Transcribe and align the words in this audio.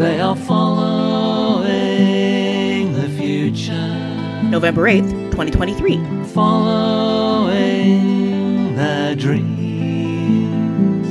They 0.00 0.18
are 0.18 0.34
following 0.34 1.68
the 2.94 3.06
future, 3.18 4.42
November 4.44 4.84
8th, 4.84 5.10
2023. 5.30 6.24
following 6.28 7.54
their 8.76 9.14
dreams. 9.14 9.60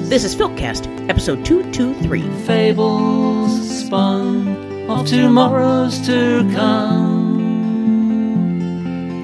This 0.09 0.23
is 0.23 0.35
FilkCast, 0.35 1.07
episode 1.07 1.45
223. 1.45 2.23
Fables 2.47 3.85
spun 3.85 4.47
of 4.89 5.05
tomorrows 5.05 5.99
to 6.07 6.49
come, 6.55 7.29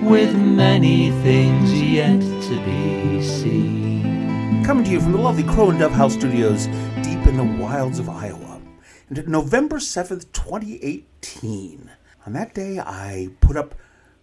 with 0.06 0.36
many 0.36 1.10
things 1.24 1.74
yet 1.82 2.22
to 2.22 2.56
be 2.66 3.20
seen. 3.24 4.64
Coming 4.64 4.84
to 4.84 4.92
you 4.92 5.02
from 5.02 5.14
the 5.14 5.18
lovely 5.18 5.42
Crow 5.42 5.72
and 5.72 5.80
Dove 5.80 5.94
House 5.94 6.14
Studios 6.14 6.68
deep 7.02 7.26
in 7.26 7.36
the 7.36 7.44
wilds 7.60 7.98
of 7.98 8.10
Iowa. 8.10 8.55
November 9.24 9.78
7th, 9.78 10.32
2018. 10.34 11.90
On 12.26 12.34
that 12.34 12.54
day, 12.54 12.80
I 12.80 13.30
put 13.40 13.56
up 13.56 13.74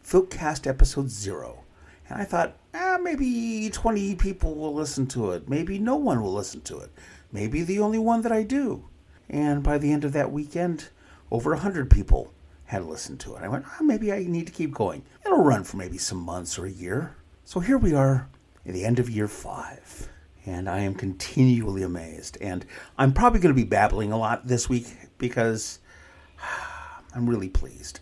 FilkCast 0.04 0.66
episode 0.66 1.08
zero. 1.08 1.64
And 2.08 2.20
I 2.20 2.24
thought, 2.24 2.58
ah, 2.74 2.98
maybe 3.00 3.70
20 3.72 4.16
people 4.16 4.54
will 4.54 4.74
listen 4.74 5.06
to 5.08 5.30
it. 5.30 5.48
Maybe 5.48 5.78
no 5.78 5.96
one 5.96 6.20
will 6.20 6.34
listen 6.34 6.60
to 6.62 6.78
it. 6.80 6.90
Maybe 7.32 7.62
the 7.62 7.78
only 7.78 7.98
one 7.98 8.20
that 8.22 8.32
I 8.32 8.42
do. 8.42 8.84
And 9.30 9.62
by 9.62 9.78
the 9.78 9.90
end 9.92 10.04
of 10.04 10.12
that 10.12 10.30
weekend, 10.30 10.90
over 11.30 11.52
100 11.52 11.90
people 11.90 12.32
had 12.66 12.84
listened 12.84 13.20
to 13.20 13.36
it. 13.36 13.42
I 13.42 13.48
went, 13.48 13.64
ah, 13.66 13.82
maybe 13.82 14.12
I 14.12 14.24
need 14.24 14.46
to 14.46 14.52
keep 14.52 14.74
going. 14.74 15.04
It'll 15.24 15.42
run 15.42 15.64
for 15.64 15.78
maybe 15.78 15.96
some 15.96 16.18
months 16.18 16.58
or 16.58 16.66
a 16.66 16.70
year. 16.70 17.16
So 17.46 17.60
here 17.60 17.78
we 17.78 17.94
are 17.94 18.28
at 18.66 18.74
the 18.74 18.84
end 18.84 18.98
of 18.98 19.08
year 19.08 19.28
five. 19.28 20.10
And 20.44 20.68
I 20.68 20.80
am 20.80 20.94
continually 20.94 21.82
amazed. 21.82 22.36
And 22.40 22.64
I'm 22.98 23.12
probably 23.12 23.40
going 23.40 23.54
to 23.54 23.60
be 23.60 23.68
babbling 23.68 24.12
a 24.12 24.18
lot 24.18 24.46
this 24.46 24.68
week 24.68 24.86
because 25.18 25.78
I'm 27.14 27.28
really 27.28 27.48
pleased. 27.48 28.00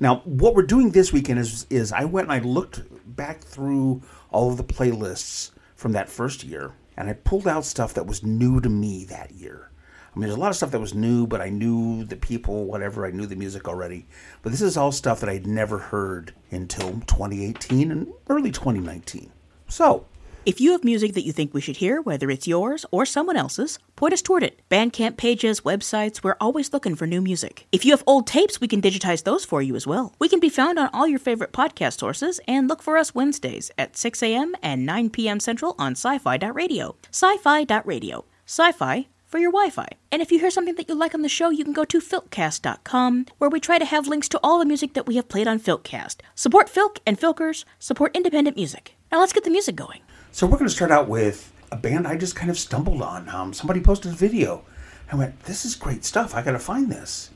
Now, 0.00 0.16
what 0.24 0.54
we're 0.54 0.62
doing 0.62 0.90
this 0.90 1.12
weekend 1.12 1.38
is 1.38 1.66
is 1.70 1.92
I 1.92 2.04
went 2.04 2.28
and 2.28 2.32
I 2.32 2.40
looked 2.40 2.82
back 3.16 3.40
through 3.40 4.02
all 4.30 4.50
of 4.50 4.56
the 4.56 4.64
playlists 4.64 5.52
from 5.76 5.92
that 5.92 6.08
first 6.08 6.42
year, 6.42 6.72
and 6.96 7.08
I 7.08 7.12
pulled 7.12 7.46
out 7.46 7.64
stuff 7.64 7.94
that 7.94 8.06
was 8.06 8.24
new 8.24 8.60
to 8.60 8.68
me 8.68 9.04
that 9.04 9.30
year. 9.32 9.70
I 10.14 10.18
mean, 10.18 10.28
there's 10.28 10.36
a 10.36 10.40
lot 10.40 10.50
of 10.50 10.56
stuff 10.56 10.70
that 10.70 10.80
was 10.80 10.94
new, 10.94 11.26
but 11.26 11.40
I 11.40 11.48
knew 11.48 12.04
the 12.04 12.16
people, 12.16 12.66
whatever. 12.66 13.04
I 13.04 13.10
knew 13.10 13.26
the 13.26 13.34
music 13.34 13.66
already. 13.66 14.06
But 14.42 14.52
this 14.52 14.62
is 14.62 14.76
all 14.76 14.92
stuff 14.92 15.20
that 15.20 15.28
I'd 15.28 15.46
never 15.46 15.78
heard 15.78 16.32
until 16.50 16.92
2018 17.06 17.90
and 17.90 18.12
early 18.28 18.52
2019. 18.52 19.32
So, 19.66 20.06
If 20.46 20.60
you 20.60 20.72
have 20.72 20.84
music 20.84 21.14
that 21.14 21.24
you 21.24 21.32
think 21.32 21.54
we 21.54 21.62
should 21.62 21.78
hear, 21.78 22.02
whether 22.02 22.30
it's 22.30 22.46
yours 22.46 22.84
or 22.90 23.06
someone 23.06 23.36
else's, 23.36 23.78
point 23.96 24.12
us 24.12 24.20
toward 24.20 24.42
it. 24.42 24.60
Bandcamp 24.68 25.16
pages, 25.16 25.62
websites, 25.62 26.22
we're 26.22 26.36
always 26.38 26.70
looking 26.70 26.96
for 26.96 27.06
new 27.06 27.22
music. 27.22 27.66
If 27.72 27.86
you 27.86 27.92
have 27.92 28.04
old 28.06 28.26
tapes, 28.26 28.60
we 28.60 28.68
can 28.68 28.82
digitize 28.82 29.24
those 29.24 29.46
for 29.46 29.62
you 29.62 29.74
as 29.74 29.86
well. 29.86 30.14
We 30.18 30.28
can 30.28 30.40
be 30.40 30.50
found 30.50 30.78
on 30.78 30.90
all 30.92 31.08
your 31.08 31.18
favorite 31.18 31.52
podcast 31.52 31.98
sources 31.98 32.40
and 32.46 32.68
look 32.68 32.82
for 32.82 32.98
us 32.98 33.14
Wednesdays 33.14 33.70
at 33.78 33.96
6 33.96 34.22
a.m. 34.22 34.54
and 34.62 34.84
9 34.84 35.08
p.m. 35.08 35.40
Central 35.40 35.74
on 35.78 35.92
sci 35.92 36.18
fi.radio. 36.18 36.94
Sci 37.10 37.38
fi.radio. 37.38 38.26
Sci 38.44 38.72
fi 38.72 39.06
for 39.24 39.38
your 39.38 39.50
Wi 39.50 39.70
Fi. 39.70 39.88
And 40.12 40.20
if 40.20 40.30
you 40.30 40.38
hear 40.38 40.50
something 40.50 40.74
that 40.74 40.90
you 40.90 40.94
like 40.94 41.14
on 41.14 41.22
the 41.22 41.28
show, 41.30 41.48
you 41.48 41.64
can 41.64 41.72
go 41.72 41.86
to 41.86 42.00
filkcast.com, 42.00 43.26
where 43.38 43.50
we 43.50 43.60
try 43.60 43.78
to 43.78 43.84
have 43.86 44.06
links 44.06 44.28
to 44.28 44.40
all 44.42 44.58
the 44.58 44.66
music 44.66 44.92
that 44.92 45.06
we 45.06 45.16
have 45.16 45.30
played 45.30 45.48
on 45.48 45.58
Filkcast. 45.58 46.16
Support 46.34 46.68
Filk 46.68 46.98
and 47.06 47.18
Filkers, 47.18 47.64
support 47.78 48.14
independent 48.14 48.56
music. 48.56 48.94
Now 49.10 49.20
let's 49.20 49.32
get 49.32 49.44
the 49.44 49.50
music 49.50 49.74
going. 49.74 50.02
So 50.34 50.48
we're 50.48 50.58
going 50.58 50.68
to 50.68 50.74
start 50.74 50.90
out 50.90 51.06
with 51.06 51.52
a 51.70 51.76
band 51.76 52.08
I 52.08 52.16
just 52.16 52.34
kind 52.34 52.50
of 52.50 52.58
stumbled 52.58 53.00
on. 53.02 53.28
Um, 53.28 53.52
somebody 53.52 53.80
posted 53.80 54.10
a 54.10 54.16
video. 54.16 54.64
I 55.12 55.14
went, 55.14 55.38
"This 55.44 55.64
is 55.64 55.76
great 55.76 56.04
stuff. 56.04 56.34
I 56.34 56.42
got 56.42 56.50
to 56.50 56.58
find 56.58 56.90
this." 56.90 57.30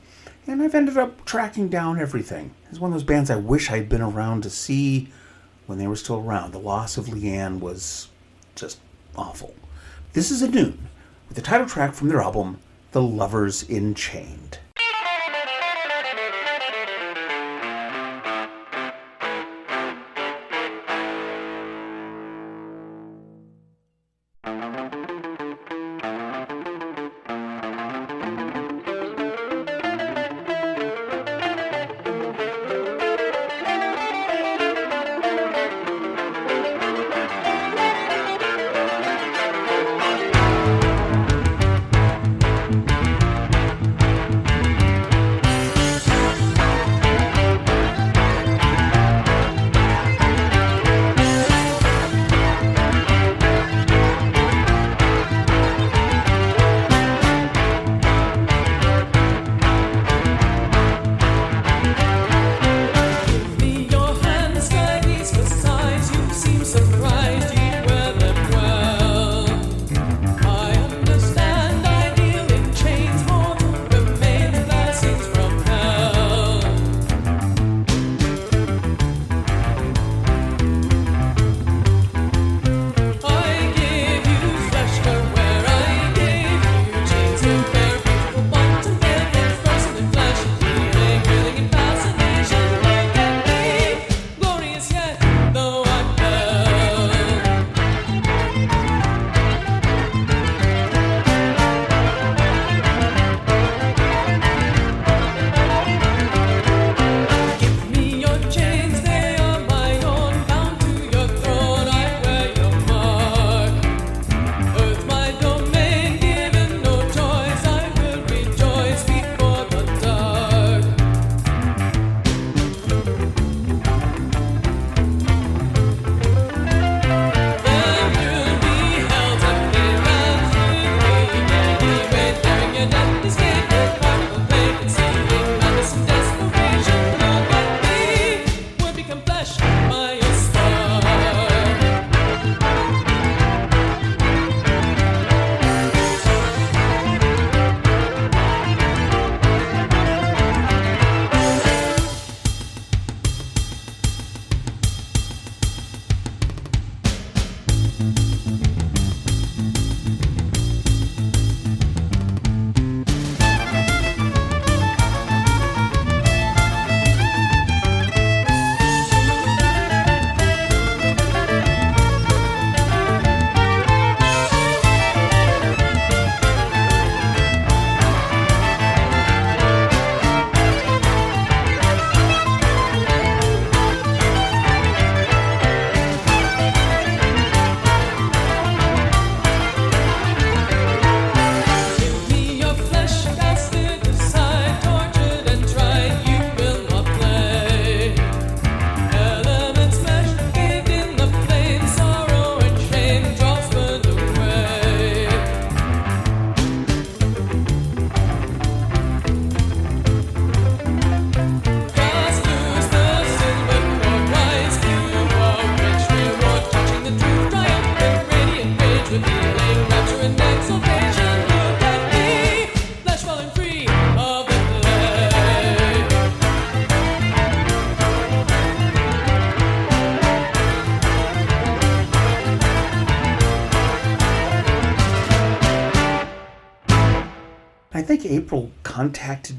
And 0.45 0.61
I've 0.61 0.75
ended 0.75 0.97
up 0.97 1.23
tracking 1.23 1.69
down 1.69 1.97
everything. 1.97 2.51
It's 2.69 2.77
one 2.77 2.91
of 2.91 2.95
those 2.95 3.05
bands 3.05 3.29
I 3.29 3.37
wish 3.37 3.71
I'd 3.71 3.87
been 3.87 4.01
around 4.01 4.43
to 4.43 4.49
see 4.49 5.07
when 5.65 5.77
they 5.77 5.87
were 5.87 5.95
still 5.95 6.17
around. 6.17 6.51
The 6.51 6.59
loss 6.59 6.97
of 6.97 7.05
Leanne 7.05 7.61
was 7.61 8.09
just 8.53 8.79
awful. 9.15 9.55
This 10.11 10.29
is 10.29 10.43
Annwn 10.43 10.77
with 11.29 11.37
the 11.37 11.41
title 11.41 11.67
track 11.67 11.93
from 11.93 12.09
their 12.09 12.19
album, 12.19 12.59
The 12.91 13.01
Lovers 13.01 13.63
Enchained. 13.69 14.59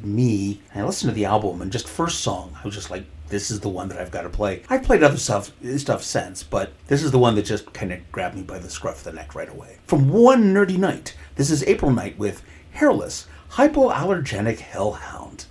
Me 0.03 0.61
I 0.75 0.83
listened 0.83 1.11
to 1.11 1.15
the 1.15 1.25
album 1.25 1.63
and 1.63 1.73
just 1.73 1.89
first 1.89 2.21
song, 2.21 2.57
I 2.61 2.67
was 2.67 2.75
just 2.75 2.91
like, 2.91 3.05
this 3.29 3.51
is 3.51 3.61
the 3.61 3.69
one 3.69 3.89
that 3.89 3.99
I've 3.99 4.11
got 4.11 4.23
to 4.23 4.29
play. 4.29 4.63
I've 4.69 4.83
played 4.83 5.03
other 5.03 5.17
stuff 5.17 5.53
stuff 5.77 6.03
since, 6.03 6.43
but 6.43 6.73
this 6.89 7.03
is 7.03 7.13
the 7.13 7.19
one 7.19 7.35
that 7.37 7.45
just 7.45 7.73
kind 7.73 7.93
of 7.93 8.13
grabbed 8.13 8.37
me 8.37 8.43
by 8.43 8.59
the 8.59 8.71
scruff 8.71 8.99
of 8.99 9.05
the 9.05 9.13
neck 9.13 9.35
right 9.35 9.49
away. 9.49 9.79
From 9.87 10.09
One 10.09 10.53
Nerdy 10.53 10.77
Knight, 10.77 11.15
this 11.37 11.51
is 11.51 11.63
Apryl 11.63 11.95
Knight 11.95 12.19
with 12.19 12.43
Hairless, 12.73 13.27
Hypoallergenic 13.53 14.59
Hellhound. 14.59 15.47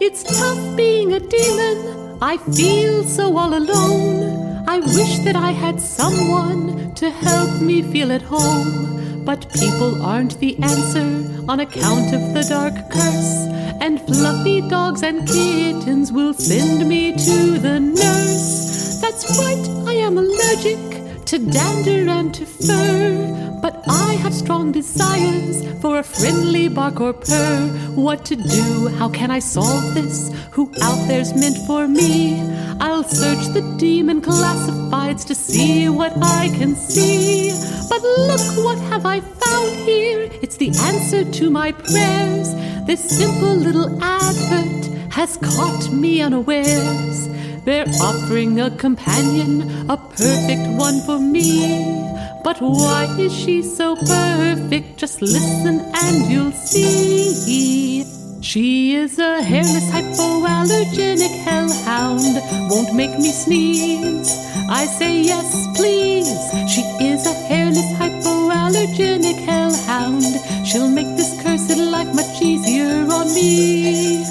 It's 0.00 0.22
tough 0.22 0.76
being 0.76 1.12
a 1.12 1.20
demon. 1.20 2.18
I 2.22 2.38
feel 2.38 3.04
so 3.04 3.36
all 3.36 3.54
alone. 3.54 4.64
I 4.68 4.78
wish 4.78 5.18
that 5.20 5.36
I 5.36 5.50
had 5.50 5.80
someone 5.80 6.94
to 6.94 7.10
help 7.10 7.60
me 7.60 7.82
feel 7.82 8.12
at 8.12 8.22
home. 8.22 9.09
But 9.30 9.46
people 9.52 10.02
aren't 10.02 10.40
the 10.40 10.58
answer 10.58 11.08
on 11.48 11.60
account 11.60 12.12
of 12.12 12.34
the 12.34 12.42
dark 12.48 12.74
curse. 12.90 13.46
And 13.80 14.00
fluffy 14.00 14.60
dogs 14.60 15.04
and 15.04 15.24
kittens 15.24 16.10
will 16.10 16.34
send 16.34 16.88
me 16.88 17.12
to 17.12 17.58
the 17.60 17.78
nurse. 17.78 18.98
That's 19.00 19.38
right, 19.38 19.86
I 19.86 19.92
am 19.92 20.18
allergic 20.18 20.99
to 21.30 21.38
dander 21.38 22.10
and 22.10 22.34
to 22.34 22.44
fur. 22.44 23.58
But 23.62 23.84
I 23.86 24.14
have 24.14 24.34
strong 24.34 24.72
desires 24.72 25.64
for 25.80 26.00
a 26.00 26.02
friendly 26.02 26.66
bark 26.66 27.00
or 27.00 27.12
purr. 27.12 27.68
What 27.94 28.24
to 28.24 28.34
do? 28.34 28.88
How 28.98 29.08
can 29.10 29.30
I 29.30 29.38
solve 29.38 29.94
this? 29.94 30.32
Who 30.50 30.72
out 30.82 31.06
there's 31.06 31.32
meant 31.32 31.56
for 31.68 31.86
me? 31.86 32.40
I'll 32.80 33.04
search 33.04 33.46
the 33.54 33.62
demon 33.78 34.20
classifieds 34.22 35.24
to 35.28 35.36
see 35.36 35.88
what 35.88 36.12
I 36.20 36.48
can 36.58 36.74
see. 36.74 37.52
But 37.88 38.02
look, 38.02 38.64
what 38.64 38.78
have 38.90 39.06
I 39.06 39.20
found 39.20 39.70
here? 39.88 40.28
It's 40.42 40.56
the 40.56 40.70
answer 40.90 41.22
to 41.24 41.48
my 41.48 41.70
prayers. 41.70 42.54
This 42.88 43.08
simple 43.08 43.54
little 43.54 44.02
advert 44.02 45.12
has 45.12 45.36
caught 45.36 45.92
me 45.92 46.22
unawares. 46.22 47.28
They're 47.64 47.86
offering 48.00 48.58
a 48.60 48.70
companion, 48.70 49.90
a 49.90 49.96
perfect 49.96 50.66
one 50.78 51.00
for 51.02 51.18
me. 51.18 52.10
But 52.42 52.56
why 52.60 53.04
is 53.18 53.34
she 53.36 53.62
so 53.62 53.96
perfect? 53.96 54.96
Just 54.96 55.20
listen 55.20 55.80
and 55.94 56.30
you'll 56.32 56.52
see. 56.52 58.06
She 58.40 58.94
is 58.94 59.18
a 59.18 59.42
hairless 59.42 59.90
hypoallergenic 59.90 61.36
hellhound, 61.44 62.40
won't 62.70 62.94
make 62.94 63.16
me 63.18 63.30
sneeze. 63.30 64.30
I 64.70 64.86
say 64.86 65.20
yes, 65.20 65.66
please. 65.76 66.30
She 66.72 66.80
is 67.04 67.26
a 67.26 67.34
hairless 67.34 67.92
hypoallergenic 68.00 69.38
hellhound. 69.44 70.24
She'll 70.66 70.88
make 70.88 71.14
this 71.16 71.40
cursed 71.42 71.76
life 71.76 72.14
much 72.14 72.40
easier 72.40 73.06
on 73.12 73.26
me. 73.34 74.24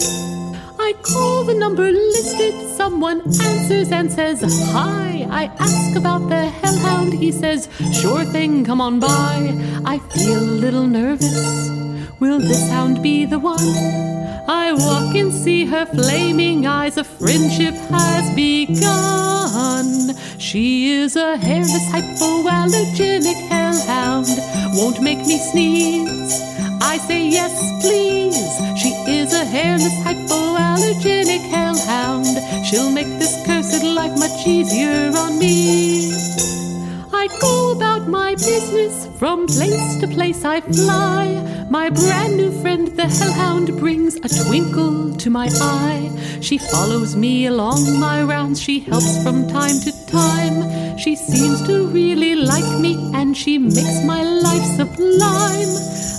I 0.90 0.94
call 1.04 1.44
the 1.44 1.54
number 1.54 1.92
listed, 1.92 2.56
someone 2.76 3.22
answers 3.22 3.92
and 3.92 4.12
says, 4.12 4.42
Hi. 4.72 5.28
I 5.30 5.44
ask 5.60 5.96
about 5.96 6.28
the 6.30 6.50
hellhound, 6.50 7.14
he 7.14 7.32
says, 7.32 7.70
Sure 7.94 8.26
thing, 8.26 8.66
come 8.66 8.82
on 8.82 9.00
by. 9.00 9.54
I 9.86 10.00
feel 10.00 10.40
a 10.40 10.58
little 10.66 10.88
nervous. 10.88 11.70
Will 12.20 12.40
this 12.40 12.68
hound 12.72 13.04
be 13.04 13.26
the 13.26 13.38
one? 13.38 13.70
I 14.48 14.74
walk 14.74 15.14
and 15.14 15.32
see 15.32 15.64
her 15.66 15.86
flaming 15.86 16.66
eyes, 16.66 16.98
a 16.98 17.04
friendship 17.04 17.76
has 17.94 18.34
begun. 18.34 20.16
She 20.40 20.90
is 20.90 21.16
a 21.16 21.38
hairless 21.38 21.86
hypoallergenic 21.92 23.40
hellhound, 23.48 24.26
won't 24.74 25.04
make 25.04 25.20
me 25.20 25.38
sneeze. 25.52 26.42
I 26.82 26.98
say 26.98 27.28
yes, 27.28 27.54
please. 27.84 28.50
She 28.82 28.90
is 29.60 29.86
a 29.86 29.90
hairless 29.90 30.00
hypoallergenic 30.04 31.50
hellhound. 31.50 32.66
She'll 32.66 32.92
make 32.92 33.08
this 33.20 33.36
cursed 33.46 33.84
life 33.84 34.18
much 34.18 34.48
easier 34.48 35.12
on 35.16 35.38
me. 35.40 36.12
I 37.22 37.28
go 37.42 37.74
about 37.74 38.08
my 38.08 38.34
business, 38.36 39.06
from 39.20 39.46
place 39.46 39.98
to 39.98 40.08
place 40.08 40.46
I 40.46 40.62
fly. 40.62 41.68
My 41.70 41.90
brand 41.90 42.38
new 42.38 42.50
friend, 42.62 42.88
the 42.88 43.08
hellhound, 43.08 43.78
brings 43.78 44.16
a 44.16 44.30
twinkle 44.46 45.14
to 45.18 45.30
my 45.30 45.50
eye. 45.60 46.40
She 46.40 46.58
follows 46.58 47.18
me 47.18 47.48
along 47.48 48.00
my 48.00 48.24
rounds, 48.24 48.62
she 48.62 48.80
helps 48.80 49.22
from 49.22 49.50
time 49.50 49.82
to 49.82 49.92
time. 50.08 50.98
She 50.98 51.18
seems 51.18 51.62
to 51.68 51.88
really 51.88 52.36
like 52.36 52.80
me, 52.80 52.96
and 53.14 53.36
she 53.36 53.58
makes 53.58 54.02
my 54.06 54.24
life 54.24 54.68
sublime. 54.78 55.74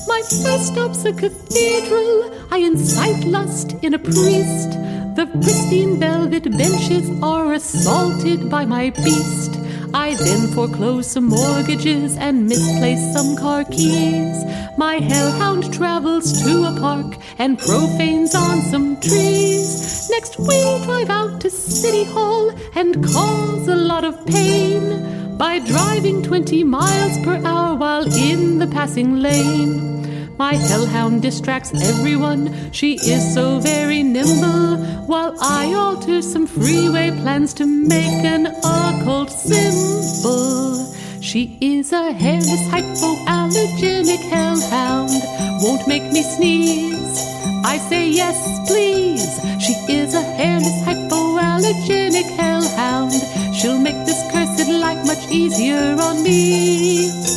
My 0.06 0.20
first 0.42 0.66
stop's 0.66 1.06
a 1.06 1.14
cathedral. 1.14 2.30
I 2.50 2.58
incite 2.58 3.24
lust 3.24 3.72
in 3.82 3.94
a 3.94 3.98
priest. 3.98 4.70
The 5.16 5.26
pristine 5.40 5.98
velvet 5.98 6.44
benches 6.58 7.08
are 7.22 7.54
assaulted 7.54 8.50
by 8.50 8.66
my 8.66 8.90
beast. 8.90 9.60
I 9.92 10.14
then 10.14 10.48
foreclose 10.48 11.10
some 11.10 11.26
mortgages 11.26 12.16
and 12.16 12.46
misplace 12.46 13.12
some 13.12 13.36
car 13.36 13.64
keys. 13.64 14.44
My 14.76 15.00
hellhound 15.00 15.72
travels 15.74 16.42
to 16.44 16.64
a 16.64 16.80
park 16.80 17.16
and 17.38 17.58
profanes 17.58 18.34
on 18.34 18.62
some 18.62 19.00
trees. 19.00 20.08
Next, 20.10 20.38
we'll 20.38 20.84
drive 20.84 21.10
out 21.10 21.40
to 21.40 21.50
City 21.50 22.04
Hall 22.04 22.50
and 22.76 23.04
cause 23.04 23.66
a 23.68 23.74
lot 23.74 24.04
of 24.04 24.24
pain 24.26 25.36
by 25.36 25.58
driving 25.58 26.22
20 26.22 26.62
miles 26.64 27.18
per 27.24 27.44
hour 27.44 27.74
while 27.76 28.06
in 28.14 28.58
the 28.58 28.68
passing 28.68 29.16
lane. 29.16 30.09
My 30.40 30.54
hellhound 30.54 31.20
distracts 31.20 31.70
everyone, 31.74 32.72
she 32.72 32.94
is 32.94 33.34
so 33.34 33.60
very 33.60 34.02
nimble, 34.02 34.78
while 35.04 35.36
I 35.38 35.74
alter 35.74 36.22
some 36.22 36.46
freeway 36.46 37.10
plans 37.10 37.52
to 37.60 37.66
make 37.66 38.24
an 38.24 38.46
occult 38.46 39.30
symbol. 39.30 40.94
She 41.20 41.58
is 41.60 41.92
a 41.92 42.12
hairless 42.14 42.64
hypoallergenic 42.72 44.22
hellhound, 44.30 45.12
won't 45.60 45.86
make 45.86 46.10
me 46.10 46.22
sneeze. 46.22 47.18
I 47.62 47.76
say 47.90 48.08
yes, 48.08 48.40
please. 48.66 49.28
She 49.62 49.74
is 49.92 50.14
a 50.14 50.22
hairless 50.22 50.80
hypoallergenic 50.88 52.30
hellhound. 52.40 53.12
She'll 53.54 53.78
make 53.78 54.06
this 54.06 54.22
cursed 54.32 54.70
life 54.70 55.06
much 55.06 55.30
easier 55.30 56.00
on 56.00 56.22
me. 56.22 57.30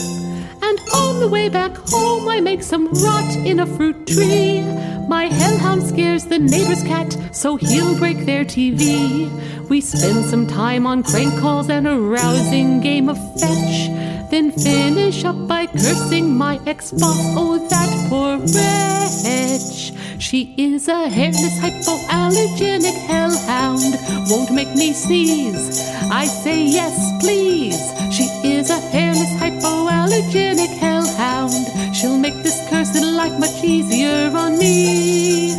On 0.94 1.20
the 1.20 1.28
way 1.28 1.50
back 1.50 1.76
home, 1.90 2.28
I 2.28 2.40
make 2.40 2.64
some 2.64 2.88
rot 2.88 3.36
in 3.46 3.60
a 3.60 3.66
fruit 3.66 4.08
tree. 4.08 4.62
My 5.08 5.26
hellhound 5.26 5.84
scares 5.84 6.26
the 6.26 6.40
neighbor's 6.40 6.84
cat, 6.84 7.18
so 7.32 7.56
he'll 7.56 7.98
break 7.98 8.26
their 8.26 8.46
TV. 8.46 9.30
We 9.70 9.82
spend 9.82 10.26
some 10.26 10.48
time 10.48 10.86
on 10.86 11.04
crank 11.04 11.40
calls 11.40 11.70
and 11.70 11.88
a 11.88 11.98
rousing 11.98 12.80
game 12.80 13.10
of 13.10 13.18
fetch. 13.40 13.90
Then 14.32 14.52
finish 14.52 15.24
up 15.26 15.48
by 15.48 15.68
cursing 15.68 16.36
my 16.36 16.60
ex 16.66 16.92
boss. 16.92 17.20
Oh, 17.38 17.68
that 17.70 18.10
poor 18.10 18.38
wretch. 18.38 19.94
She 20.20 20.56
is 20.58 20.88
a 20.88 21.10
hairless 21.10 21.60
hypoallergenic 21.60 22.98
hellhound. 23.06 23.94
Won't 24.30 24.52
make 24.52 24.74
me 24.74 24.94
sneeze. 24.94 25.80
I 26.10 26.26
say 26.26 26.64
yes, 26.64 26.96
please. 27.22 27.78
She 28.16 28.26
is 28.64 28.70
a 28.70 28.80
hairless 28.80 29.34
hypoallergenic 29.42 30.78
hellhound. 30.78 31.52
She'll 31.94 32.18
make 32.18 32.36
this 32.44 32.66
cursed 32.70 32.96
life 33.04 33.38
much 33.38 33.62
easier 33.62 34.32
on 34.38 34.58
me. 34.58 35.58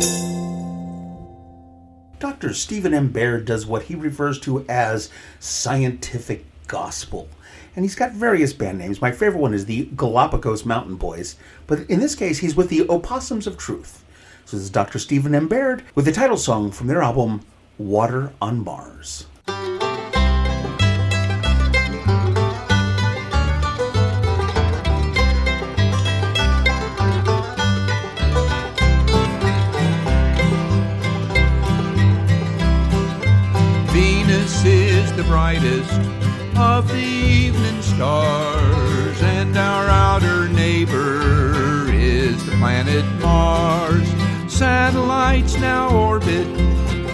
Dr. 2.17 2.51
Stephen 2.55 2.95
M. 2.95 3.09
Baird 3.09 3.45
does 3.45 3.67
what 3.67 3.83
he 3.83 3.93
refers 3.93 4.39
to 4.39 4.65
as 4.67 5.11
scientific 5.39 6.45
gospel. 6.67 7.29
And 7.75 7.85
he's 7.85 7.93
got 7.93 8.11
various 8.11 8.53
band 8.53 8.79
names. 8.79 9.01
My 9.01 9.11
favorite 9.11 9.41
one 9.41 9.53
is 9.53 9.65
the 9.65 9.87
Galapagos 9.95 10.65
Mountain 10.65 10.95
Boys, 10.95 11.35
but 11.67 11.81
in 11.81 11.99
this 11.99 12.15
case, 12.15 12.39
he's 12.39 12.55
with 12.55 12.69
the 12.69 12.87
Opossums 12.89 13.45
of 13.45 13.55
Truth. 13.55 14.03
So 14.45 14.57
this 14.57 14.63
is 14.63 14.71
Dr. 14.71 14.97
Stephen 14.97 15.35
M. 15.35 15.47
Baird 15.47 15.83
with 15.93 16.05
the 16.05 16.11
title 16.11 16.37
song 16.37 16.71
from 16.71 16.87
their 16.87 17.03
album 17.03 17.41
Water 17.77 18.33
on 18.41 18.63
Mars. 18.63 19.27
the 35.15 35.23
brightest 35.23 35.93
of 36.57 36.89
the 36.89 36.95
evening 36.95 37.81
stars, 37.81 39.21
and 39.21 39.55
our 39.57 39.87
outer 39.87 40.49
neighbor 40.49 41.85
is 41.89 42.45
the 42.45 42.51
planet 42.57 43.05
Mars. 43.21 44.05
Satellites 44.51 45.55
now 45.55 45.95
orbit, 45.95 46.47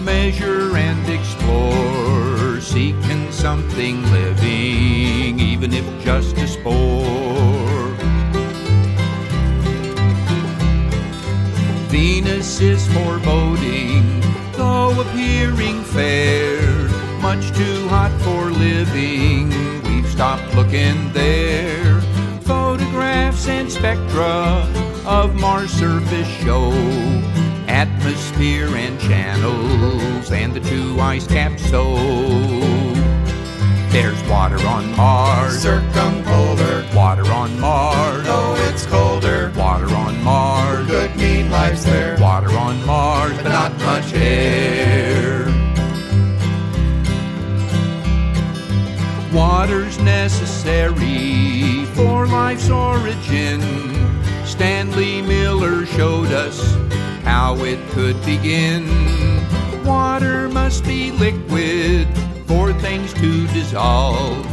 measure, 0.01 0.75
and 0.75 1.07
explore, 1.09 2.59
seeking 2.59 3.31
something 3.31 4.01
living, 4.11 5.39
even 5.39 5.71
if 5.71 5.85
just 6.03 6.35
a 6.37 6.47
spore. 6.47 7.93
Venus 11.89 12.61
is 12.61 12.87
foreboding, 12.93 14.21
though 14.53 14.99
appearing 15.01 15.83
fair 15.83 16.70
much 17.33 17.55
too 17.55 17.87
hot 17.87 18.11
for 18.23 18.51
living, 18.51 19.47
we've 19.83 20.05
stopped 20.11 20.53
looking 20.53 21.13
there. 21.13 22.01
Photographs 22.41 23.47
and 23.47 23.71
spectra 23.71 24.67
of 25.05 25.33
Mars 25.35 25.71
surface 25.71 26.27
show 26.43 26.73
atmosphere 27.69 28.75
and 28.75 28.99
channels, 28.99 30.29
and 30.29 30.53
the 30.53 30.59
two 30.59 30.99
ice 30.99 31.25
caps 31.25 31.63
so. 31.69 31.95
There's 33.91 34.21
water 34.29 34.59
on 34.67 34.93
Mars, 34.97 35.59
Circumpolar, 35.59 36.85
water 36.93 37.31
on 37.31 37.57
Mars, 37.61 38.25
oh, 38.27 38.69
it's 38.69 38.85
colder. 38.85 39.53
water 39.55 39.87
on 39.95 40.21
Mars, 40.21 40.85
Could 40.85 41.15
mean 41.15 41.49
life's 41.49 41.85
there. 41.85 42.17
water 42.19 42.51
on 42.57 42.85
Mars, 42.85 43.37
but 43.37 43.47
not 43.47 43.71
much 43.79 44.13
air. 44.15 45.20
Water's 49.33 49.97
necessary 49.99 51.85
for 51.95 52.27
life's 52.27 52.69
origin. 52.69 53.61
Stanley 54.45 55.21
Miller 55.21 55.85
showed 55.85 56.33
us 56.33 56.59
how 57.23 57.55
it 57.59 57.79
could 57.91 58.21
begin. 58.25 58.85
Water 59.85 60.49
must 60.49 60.83
be 60.83 61.11
liquid 61.11 62.07
for 62.45 62.73
things 62.73 63.13
to 63.13 63.47
dissolve. 63.47 64.45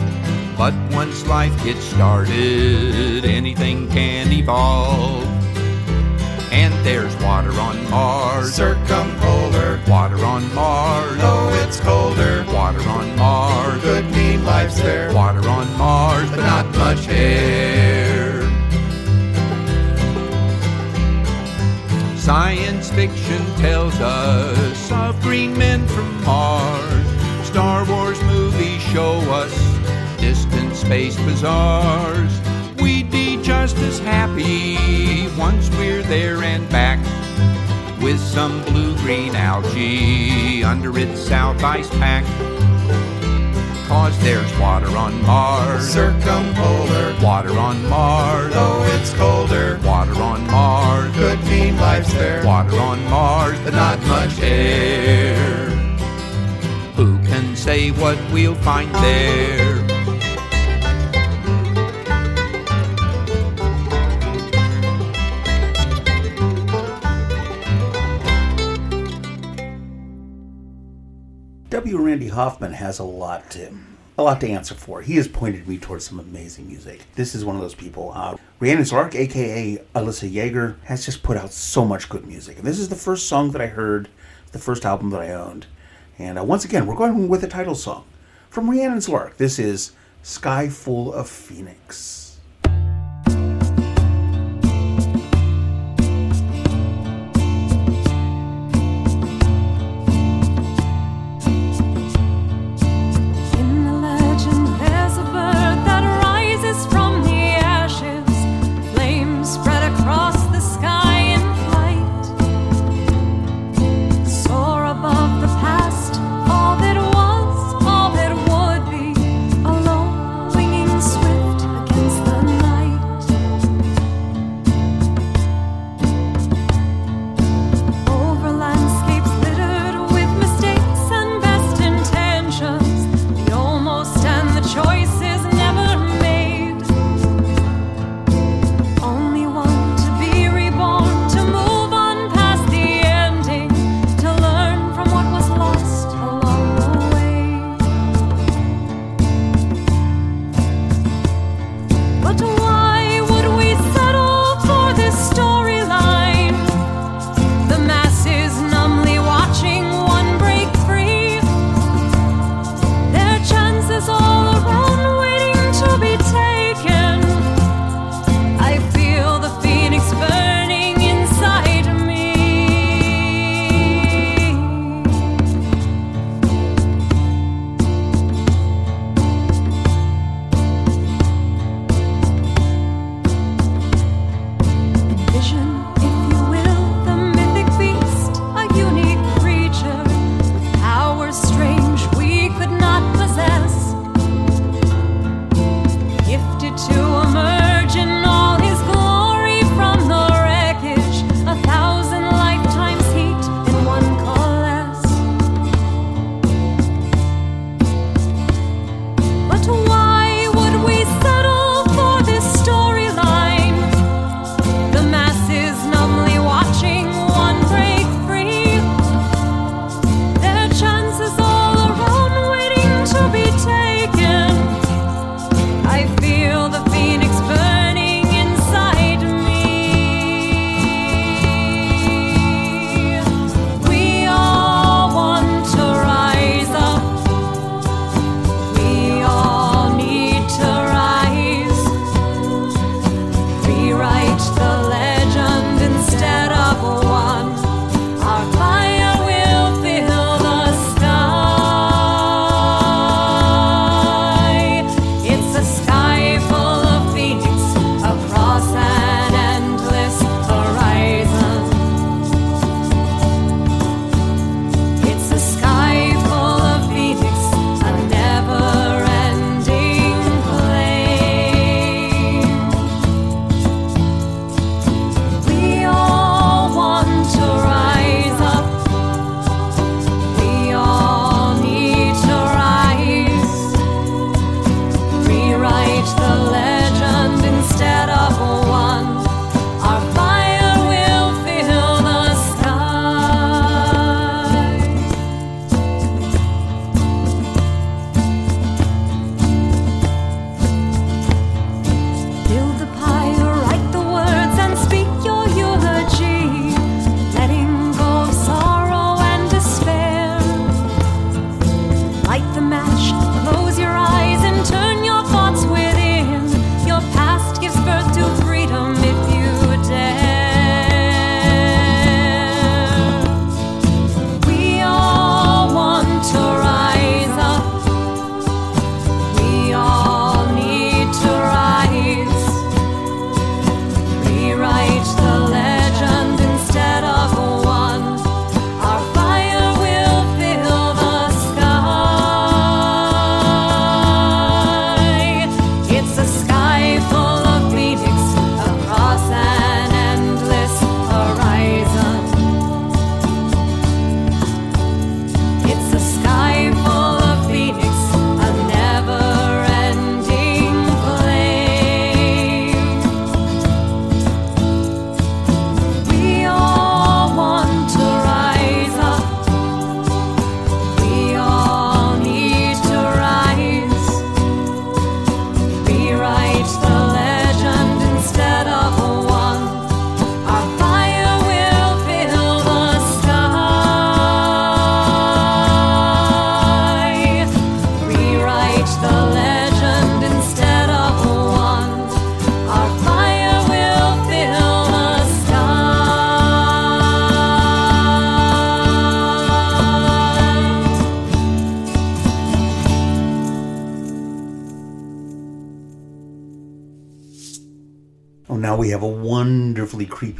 But 0.56 0.74
once 0.92 1.26
life 1.26 1.64
gets 1.64 1.84
started, 1.84 3.24
anything 3.24 3.88
can 3.88 4.30
evolve. 4.32 5.37
And 6.50 6.72
there's 6.84 7.14
water 7.16 7.52
on 7.60 7.90
Mars, 7.90 8.54
Circumpolar, 8.54 9.80
water 9.86 10.24
on 10.24 10.52
Mars, 10.54 11.18
oh, 11.20 11.64
it's 11.66 11.78
colder. 11.80 12.44
water 12.52 12.80
on 12.88 13.16
Mars, 13.16 13.82
Could 13.82 14.10
mean 14.12 14.44
life's 14.44 14.80
there. 14.80 15.12
water 15.12 15.46
on 15.48 15.66
Mars, 15.76 16.28
but 16.30 16.38
not 16.40 16.66
much 16.76 17.06
air. 17.08 18.42
Science 22.16 22.90
fiction 22.90 23.44
tells 23.56 23.94
us 24.00 24.92
of 24.92 25.20
green 25.22 25.56
men 25.56 25.86
from 25.88 26.24
Mars. 26.24 27.06
Star 27.46 27.84
Wars 27.86 28.22
movies 28.24 28.82
show 28.82 29.18
us 29.32 29.54
distant 30.18 30.76
space 30.76 31.16
bazaars. 31.16 32.47
Just 33.60 33.76
as 33.78 33.98
happy 33.98 35.26
once 35.36 35.68
we're 35.70 36.02
there 36.04 36.42
and 36.42 36.66
back 36.70 36.98
with 38.00 38.18
some 38.20 38.64
blue 38.64 38.96
green 38.98 39.34
algae 39.34 40.62
under 40.62 40.96
its 40.96 41.20
south 41.20 41.62
ice 41.62 41.90
pack. 41.98 42.24
Cause 43.88 44.16
there's 44.20 44.50
water 44.58 44.96
on 44.96 45.20
Mars, 45.22 45.86
Circumpolar, 45.92 47.14
water 47.20 47.58
on 47.58 47.84
Mars, 47.88 48.52
oh, 48.56 48.88
it's 48.94 49.12
colder. 49.14 49.78
water 49.84 50.14
on 50.22 50.46
Mars, 50.46 51.12
Could 51.16 51.42
mean 51.46 51.76
life's 51.76 52.12
there. 52.14 52.44
water 52.46 52.78
on 52.78 53.04
Mars, 53.10 53.58
but 53.64 53.74
not 53.74 54.00
much 54.06 54.38
air. 54.40 55.68
Who 56.94 57.18
can 57.24 57.56
say 57.56 57.90
what 57.90 58.18
we'll 58.32 58.54
find 58.54 58.94
there? 58.94 59.67
Randy 72.08 72.28
Hoffman 72.28 72.72
has 72.72 72.98
a 72.98 73.04
lot 73.04 73.50
to 73.50 73.70
a 74.16 74.22
lot 74.22 74.40
to 74.40 74.48
answer 74.48 74.74
for. 74.74 75.02
He 75.02 75.16
has 75.16 75.28
pointed 75.28 75.68
me 75.68 75.76
towards 75.76 76.06
some 76.06 76.18
amazing 76.18 76.66
music. 76.66 77.02
This 77.16 77.34
is 77.34 77.44
one 77.44 77.54
of 77.54 77.60
those 77.60 77.74
people. 77.74 78.12
Uh, 78.14 78.38
Rhiannon's 78.60 78.94
Lark, 78.94 79.14
aka 79.14 79.76
Alyssa 79.94 80.32
Yeager, 80.32 80.76
has 80.84 81.04
just 81.04 81.22
put 81.22 81.36
out 81.36 81.52
so 81.52 81.84
much 81.84 82.08
good 82.08 82.26
music. 82.26 82.56
And 82.56 82.66
this 82.66 82.78
is 82.78 82.88
the 82.88 82.96
first 82.96 83.28
song 83.28 83.50
that 83.50 83.60
I 83.60 83.66
heard, 83.66 84.08
the 84.52 84.58
first 84.58 84.86
album 84.86 85.10
that 85.10 85.20
I 85.20 85.34
owned. 85.34 85.66
And 86.18 86.38
uh, 86.38 86.44
once 86.44 86.64
again, 86.64 86.86
we're 86.86 86.96
going 86.96 87.28
with 87.28 87.44
a 87.44 87.46
title 87.46 87.74
song 87.74 88.06
from 88.48 88.70
Rhiannon's 88.70 89.10
Lark. 89.10 89.36
This 89.36 89.58
is 89.58 89.92
Sky 90.22 90.70
Full 90.70 91.12
of 91.12 91.28
Phoenix. 91.28 92.17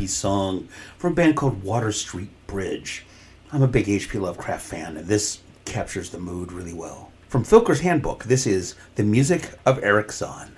Song 0.09 0.68
from 0.99 1.12
a 1.12 1.14
band 1.14 1.37
called 1.37 1.62
Water 1.62 1.92
Street 1.92 2.31
Bridge. 2.47 3.05
I'm 3.53 3.62
a 3.62 3.68
big 3.68 3.88
H.P. 3.88 4.18
Lovecraft 4.18 4.64
fan, 4.66 4.97
and 4.97 5.07
this 5.07 5.40
captures 5.64 6.11
the 6.11 6.18
mood 6.18 6.53
really 6.53 6.75
well. 6.75 7.12
From 7.29 7.44
Filker's 7.44 7.81
Handbook, 7.81 8.25
this 8.25 8.47
is 8.47 8.75
The 8.94 9.03
Music 9.05 9.51
of 9.66 9.83
Erich 9.85 10.12
Zann. 10.12 10.51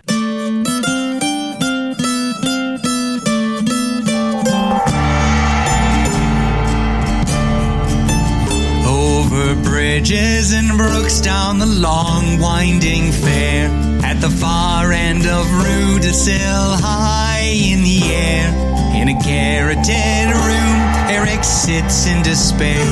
Over 8.86 9.54
bridges 9.62 10.52
and 10.52 10.78
brooks 10.78 11.20
down 11.20 11.58
the 11.58 11.66
long 11.66 12.40
winding 12.40 13.10
fair. 13.12 13.68
At 14.04 14.20
the 14.20 14.30
far 14.30 14.92
end 14.92 15.26
of 15.26 15.50
Rue 15.52 15.98
d'Auseil, 15.98 16.76
high 16.80 17.42
in 17.42 17.82
the 17.82 18.00
air. 18.12 18.69
In 18.92 19.08
a 19.08 19.14
garroted 19.14 20.28
room, 20.34 20.78
Erich 21.08 21.44
sits 21.44 22.06
in 22.06 22.22
despair. 22.22 22.84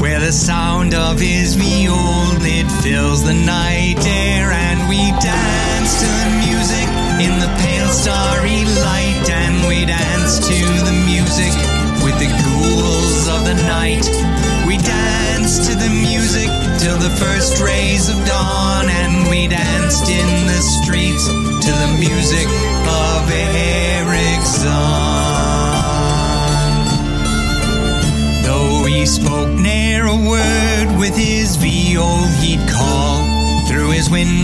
Where 0.00 0.20
the 0.20 0.32
sound 0.32 0.94
of 0.94 1.18
his 1.18 1.54
viol 1.54 2.36
it 2.42 2.68
fills 2.82 3.24
the 3.24 3.34
night 3.34 3.98
air, 4.06 4.52
and 4.52 4.88
we 4.88 4.98
dance 5.22 5.92
to 6.02 6.08
the 6.22 6.30
music 6.46 6.88
in 7.26 7.34
the 7.40 7.50
pale 7.62 7.88
starry 7.88 8.64
light, 8.84 9.30
and 9.30 9.66
we 9.66 9.86
dance 9.86 10.38
to 10.38 10.58
the 10.88 10.96
music 11.06 11.54
with 12.04 12.18
the 12.18 12.30
ghouls 12.44 13.28
of 13.28 13.44
the 13.44 13.54
night. 13.66 14.06
We 14.66 14.76
dance 14.78 15.66
to 15.68 15.74
the 15.74 15.90
music 15.90 16.50
till 16.78 16.98
the 16.98 17.10
first 17.16 17.60
rays 17.60 17.81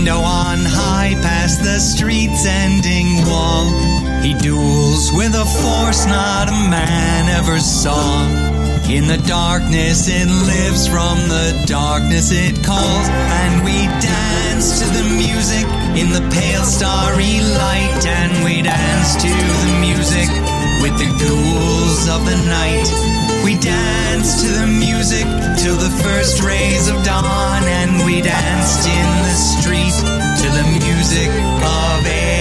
window 0.09 0.25
on 0.25 0.57
high 0.65 1.13
past 1.21 1.61
the 1.61 1.77
street's 1.77 2.45
ending 2.45 3.25
wall. 3.29 3.69
He 4.21 4.33
duels 4.33 5.11
with 5.13 5.35
a 5.35 5.45
force 5.45 6.05
not 6.05 6.49
a 6.49 6.57
man 6.69 7.29
ever 7.29 7.59
saw. 7.59 8.25
In 8.89 9.05
the 9.05 9.21
darkness 9.27 10.07
it 10.09 10.25
lives, 10.25 10.87
from 10.87 11.17
the 11.29 11.63
darkness 11.67 12.31
it 12.31 12.63
calls, 12.65 13.07
and 13.09 13.63
we 13.63 13.85
dance 14.01 14.79
to 14.81 14.85
the 14.97 15.05
music 15.13 15.65
in 15.93 16.09
the 16.09 16.25
pale 16.33 16.63
starry 16.63 17.41
light, 17.61 18.01
and 18.07 18.43
we 18.43 18.63
dance 18.63 19.13
to 19.21 19.29
the 19.29 19.77
music 19.79 20.29
with 20.81 20.97
the 20.97 21.09
ghouls 21.21 22.09
of 22.09 22.25
the 22.25 22.37
night. 22.49 23.18
We 23.49 23.57
danced 23.57 24.45
to 24.45 24.51
the 24.51 24.67
music 24.67 25.25
till 25.57 25.75
the 25.75 25.89
first 26.03 26.43
rays 26.43 26.87
of 26.87 27.03
dawn, 27.03 27.63
and 27.63 28.05
we 28.05 28.21
danced 28.21 28.87
in 28.87 29.07
the 29.25 29.33
street 29.33 29.95
to 30.41 30.47
the 30.55 30.65
music 30.69 31.29
of 31.63 32.05
Erich 32.05 32.38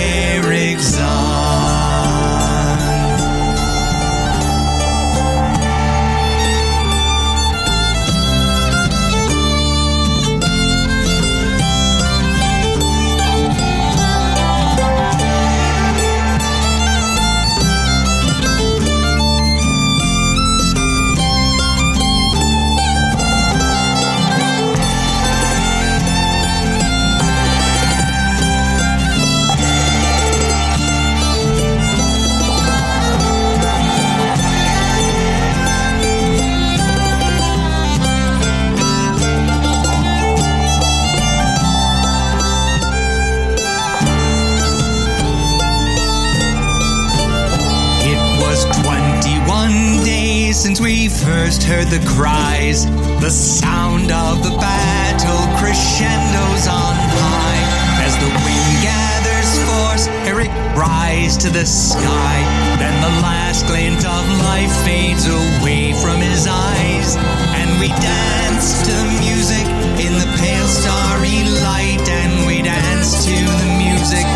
was 48.58 48.82
21 48.82 49.70
days 50.04 50.56
since 50.56 50.80
we 50.80 51.08
first 51.08 51.62
heard 51.62 51.86
the 51.88 52.02
cries. 52.06 52.86
The 53.20 53.30
sound 53.30 54.10
of 54.10 54.42
the 54.42 54.50
battle 54.58 55.42
crescendos 55.58 56.66
on 56.66 56.94
high. 56.96 57.62
As 58.02 58.14
the 58.18 58.30
wind 58.30 58.74
gathers 58.82 59.50
force, 59.68 60.04
Erich 60.26 60.50
rise 60.74 61.36
to 61.38 61.50
the 61.50 61.66
sky. 61.66 62.36
Then 62.78 62.94
the 63.02 63.14
last 63.22 63.66
glint 63.66 64.02
of 64.04 64.24
life 64.42 64.72
fades 64.82 65.26
away 65.26 65.92
from 65.92 66.18
his 66.18 66.46
eyes. 66.48 67.16
And 67.54 67.70
we 67.78 67.88
dance 67.88 68.82
to 68.82 68.92
the 68.92 69.08
music 69.22 69.66
in 70.02 70.12
the 70.18 70.30
pale 70.40 70.66
starry 70.66 71.46
light. 71.62 72.06
And 72.10 72.46
we 72.46 72.62
dance 72.62 73.24
to 73.26 73.36
the 73.38 73.70
music 73.78 74.26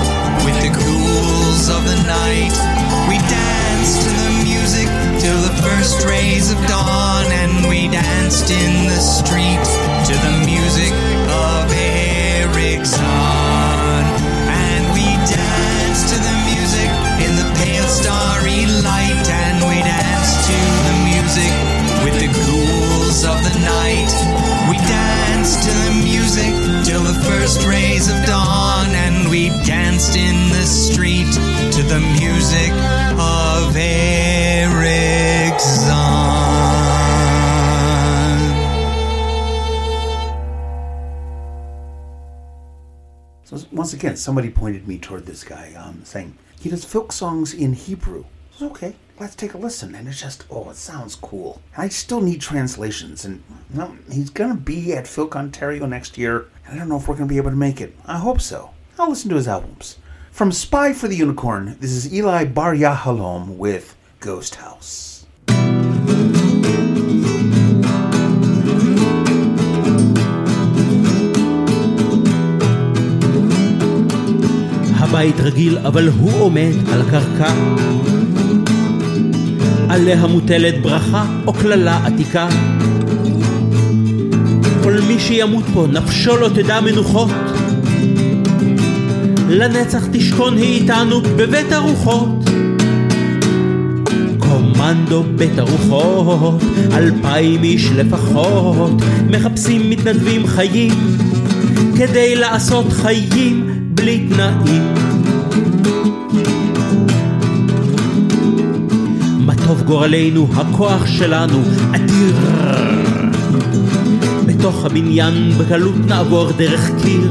with 0.46 0.56
the 0.62 0.70
ghouls 0.70 1.66
of 1.70 1.82
the 1.90 1.98
night. 2.06 2.54
We 3.08 3.18
dance 3.18 3.61
to 3.82 4.10
the 4.10 4.30
music 4.46 4.86
till 5.18 5.40
the 5.42 5.54
first 5.58 6.06
rays 6.06 6.52
of 6.52 6.58
dawn, 6.66 7.26
and 7.42 7.66
we 7.66 7.88
danced 7.88 8.50
in 8.50 8.86
the 8.86 9.02
street 9.02 9.66
to 10.06 10.14
the 10.22 10.34
music 10.46 10.92
of 11.26 11.66
Erich 11.74 12.86
Zann. 12.86 14.04
And 14.46 14.82
we 14.94 15.06
danced 15.26 16.14
to 16.14 16.18
the 16.22 16.36
music 16.46 16.90
in 17.26 17.34
the 17.34 17.48
pale 17.58 17.88
starry 17.90 18.70
light, 18.86 19.26
and 19.26 19.58
we 19.66 19.82
danced 19.82 20.46
to 20.46 20.58
the 20.86 20.96
music 21.10 21.52
with 22.06 22.16
the 22.22 22.30
ghouls 22.46 23.24
of 23.26 23.38
the 23.42 23.56
night. 23.66 24.14
We 24.70 24.78
danced 24.86 25.66
to 25.66 25.72
the 25.90 25.94
music 26.06 26.54
till 26.86 27.02
the 27.02 27.18
first 27.26 27.66
rays 27.66 28.08
of 28.08 28.24
dawn, 28.26 28.94
and 28.94 29.28
we 29.28 29.50
danced 29.66 30.14
in 30.14 30.50
the 30.50 30.66
street 30.66 31.34
to 31.72 31.82
the 31.84 32.00
music 32.20 32.70
of 33.18 33.74
Erich 33.74 35.58
Zann. 35.58 36.52
So 43.44 43.58
once 43.72 43.94
again, 43.94 44.18
somebody 44.18 44.50
pointed 44.50 44.86
me 44.86 44.98
toward 44.98 45.24
this 45.24 45.44
guy, 45.44 45.72
um, 45.72 46.02
saying 46.04 46.36
he 46.60 46.68
does 46.68 46.84
folk 46.84 47.10
songs 47.10 47.54
in 47.54 47.72
Hebrew. 47.72 48.26
I 48.54 48.58
said, 48.58 48.70
okay, 48.72 48.94
let's 49.18 49.34
take 49.34 49.54
a 49.54 49.58
listen. 49.58 49.94
And 49.94 50.06
it's 50.06 50.20
just, 50.20 50.44
oh, 50.50 50.68
it 50.68 50.76
sounds 50.76 51.14
cool. 51.14 51.62
I 51.74 51.88
still 51.88 52.20
need 52.20 52.42
translations, 52.42 53.24
and 53.24 53.42
he's 54.10 54.28
gonna 54.28 54.56
be 54.56 54.92
at 54.92 55.06
Filk 55.06 55.34
Ontario 55.34 55.86
next 55.86 56.18
year. 56.18 56.48
And 56.66 56.74
I 56.74 56.78
don't 56.80 56.90
know 56.90 56.98
if 56.98 57.08
we're 57.08 57.14
gonna 57.14 57.28
be 57.28 57.38
able 57.38 57.48
to 57.48 57.56
make 57.56 57.80
it. 57.80 57.96
I 58.04 58.18
hope 58.18 58.42
so. 58.42 58.72
I'll 58.98 59.08
listen 59.08 59.30
to 59.30 59.36
his 59.36 59.48
albums. 59.48 59.96
From 60.31 60.51
Spy 60.51 60.93
for 60.93 61.07
the 61.07 61.15
Unicorn, 61.15 61.77
this 61.79 61.91
is 61.91 62.13
Eli 62.13 62.45
Bar 62.45 62.73
Yahalom 62.75 63.57
with 63.57 63.95
Ghost 64.19 64.55
House. 64.55 65.25
הבית 74.99 75.39
רגיל, 75.39 75.77
אבל 75.77 76.07
הוא 76.07 76.41
עומד 76.41 76.73
על 76.93 77.01
קרקע. 77.11 77.53
עליה 79.89 80.27
מוטלת 80.27 80.81
ברכה 80.81 81.25
או 81.47 81.53
קללה 81.53 82.05
עתיקה. 82.05 82.49
כל 84.83 84.99
מי 85.07 85.19
שימות 85.19 85.65
פה, 85.73 85.85
נפשו 85.91 86.37
לא 86.37 86.49
תדע 86.49 86.81
מנוחות. 86.81 87.50
לנצח 89.52 90.02
תשכון 90.12 90.56
היא 90.56 90.80
איתנו 90.80 91.20
בבית 91.20 91.72
הרוחות. 91.72 92.28
קומנדו 94.38 95.24
בית 95.36 95.58
הרוחות, 95.58 96.62
אלפיים 96.92 97.62
איש 97.62 97.90
לפחות, 97.90 98.90
מחפשים 99.30 99.90
מתנדבים 99.90 100.46
חיים, 100.46 101.16
כדי 101.96 102.36
לעשות 102.36 102.92
חיים 102.92 103.70
בלי 103.94 104.26
תנאים. 104.28 104.94
מה 109.38 109.54
טוב 109.66 109.82
גורלנו, 109.82 110.48
הכוח 110.54 111.06
שלנו 111.06 111.62
אדיר. 111.94 112.36
בתוך 114.46 114.84
הבניין 114.84 115.52
בקלות 115.58 116.06
נעבור 116.06 116.52
דרך 116.52 116.90
קיר. 117.02 117.30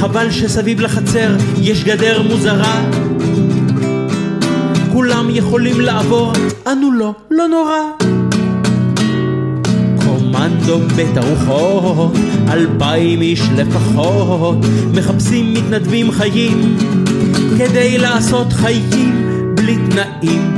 חבל 0.00 0.30
שסביב 0.30 0.80
לחצר 0.80 1.36
יש 1.60 1.84
גדר 1.84 2.22
מוזרה, 2.22 2.84
כולם 4.92 5.26
יכולים 5.30 5.80
לעבור, 5.80 6.32
אנו 6.66 6.92
לא, 6.92 7.14
לא 7.30 7.48
נורא. 7.48 7.78
קומנדו 10.04 10.78
בית 10.96 11.16
הרוחות, 11.16 12.12
אלפיים 12.48 13.20
איש 13.20 13.42
לפחות, 13.56 14.58
מחפשים 14.94 15.54
מתנדבים 15.54 16.10
חיים, 16.10 16.76
כדי 17.58 17.98
לעשות 17.98 18.52
חיים 18.52 19.26
בלי 19.54 19.76
תנאים. 19.90 20.56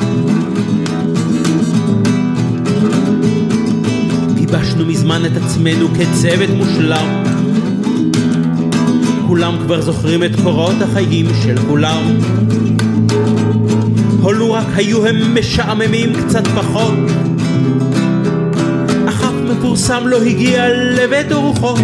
גיבשנו 4.35 4.87
מזמן 4.87 5.23
את 5.27 5.43
עצמנו 5.43 5.89
כצוות 5.89 6.51
מושלם. 6.57 7.40
כולם 9.31 9.57
כבר 9.63 9.81
זוכרים 9.81 10.25
את 10.25 10.31
קורות 10.43 10.75
החיים 10.83 11.27
של 11.43 11.59
כולם. 11.69 12.03
הולו 14.23 14.53
רק 14.53 14.67
היו 14.75 15.07
הם 15.07 15.39
משעממים 15.39 16.13
קצת 16.13 16.47
פחות. 16.47 16.95
אך 19.09 19.25
אף 19.25 19.35
מפורסם 19.51 20.07
לא 20.07 20.23
הגיע 20.23 20.69
לבית 20.69 21.33
הרוחות. 21.33 21.81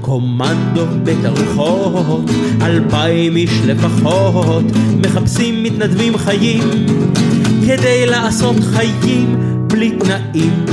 קומנדו 0.00 0.86
בית 1.02 1.24
הרוחות, 1.24 2.30
אלפיים 2.62 3.36
איש 3.36 3.60
לפחות, 3.66 4.64
מחפשים 4.96 5.62
מתנדבים 5.62 6.18
חיים, 6.18 6.86
כדי 7.66 8.06
לעשות 8.06 8.56
חיים 8.60 9.36
בלי 9.66 9.90
תנאים. 9.90 10.64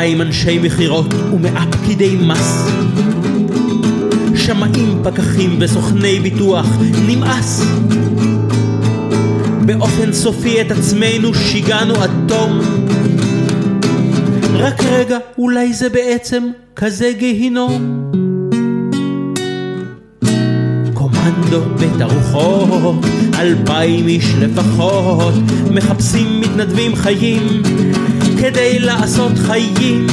200 0.00 0.20
אנשי 0.20 0.58
מכירות 0.58 1.14
ומאה 1.32 1.64
פקידי 1.70 2.16
מס. 2.20 2.68
שמאים, 4.36 5.02
פקחים 5.04 5.56
וסוכני 5.60 6.20
ביטוח, 6.20 6.66
נמאס. 7.06 7.64
באופן 9.66 10.12
סופי 10.12 10.60
את 10.60 10.70
עצמנו 10.70 11.34
שיגענו 11.34 11.94
עד 11.94 12.10
תום. 12.28 12.60
רק 14.54 14.82
רגע, 14.82 15.18
אולי 15.38 15.72
זה 15.72 15.88
בעצם 15.88 16.44
כזה 16.76 17.12
גיהינום. 17.18 18.10
קומנדו 20.94 21.60
בית 21.78 22.00
אלפיים 23.38 24.08
איש 24.08 24.34
לפחות, 24.40 25.34
מחפשים 25.70 26.40
מתנדבים 26.40 26.96
חיים, 26.96 27.62
כדי 28.40 28.78
לעשות 28.78 29.32
חיים. 29.46 30.06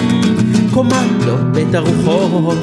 קומנדו 0.74 1.38
בית 1.54 1.74
הרוחות, 1.74 2.58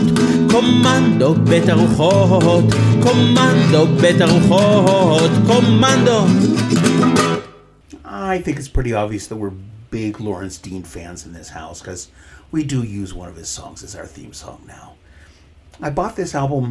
קומנדו 0.51 1.35
בית 1.35 1.69
הרוחות, 1.69 2.65
קומנדו 3.03 3.87
בית 4.01 4.21
הרוחות, 4.21 5.31
קומנדו. 5.47 6.21
I 8.05 8.39
think 8.39 8.59
it's 8.59 8.69
pretty 8.69 8.93
obvious 8.93 9.27
that 9.29 9.37
we're 9.37 9.57
big 9.91 10.21
Lawrence 10.21 10.59
Dean 10.59 10.83
fans 10.83 11.25
in 11.27 11.33
this 11.33 11.51
house 11.61 11.81
because 11.81 12.09
we 12.53 12.63
do 12.63 12.83
use 12.83 13.15
one 13.15 13.29
of 13.29 13.37
his 13.37 13.49
songs 13.49 13.83
as 13.83 13.97
our 13.97 14.07
theme 14.07 14.35
song 14.35 14.61
now. 14.67 14.87
I 15.81 15.91
bought 15.91 16.15
this 16.17 16.35
album, 16.35 16.65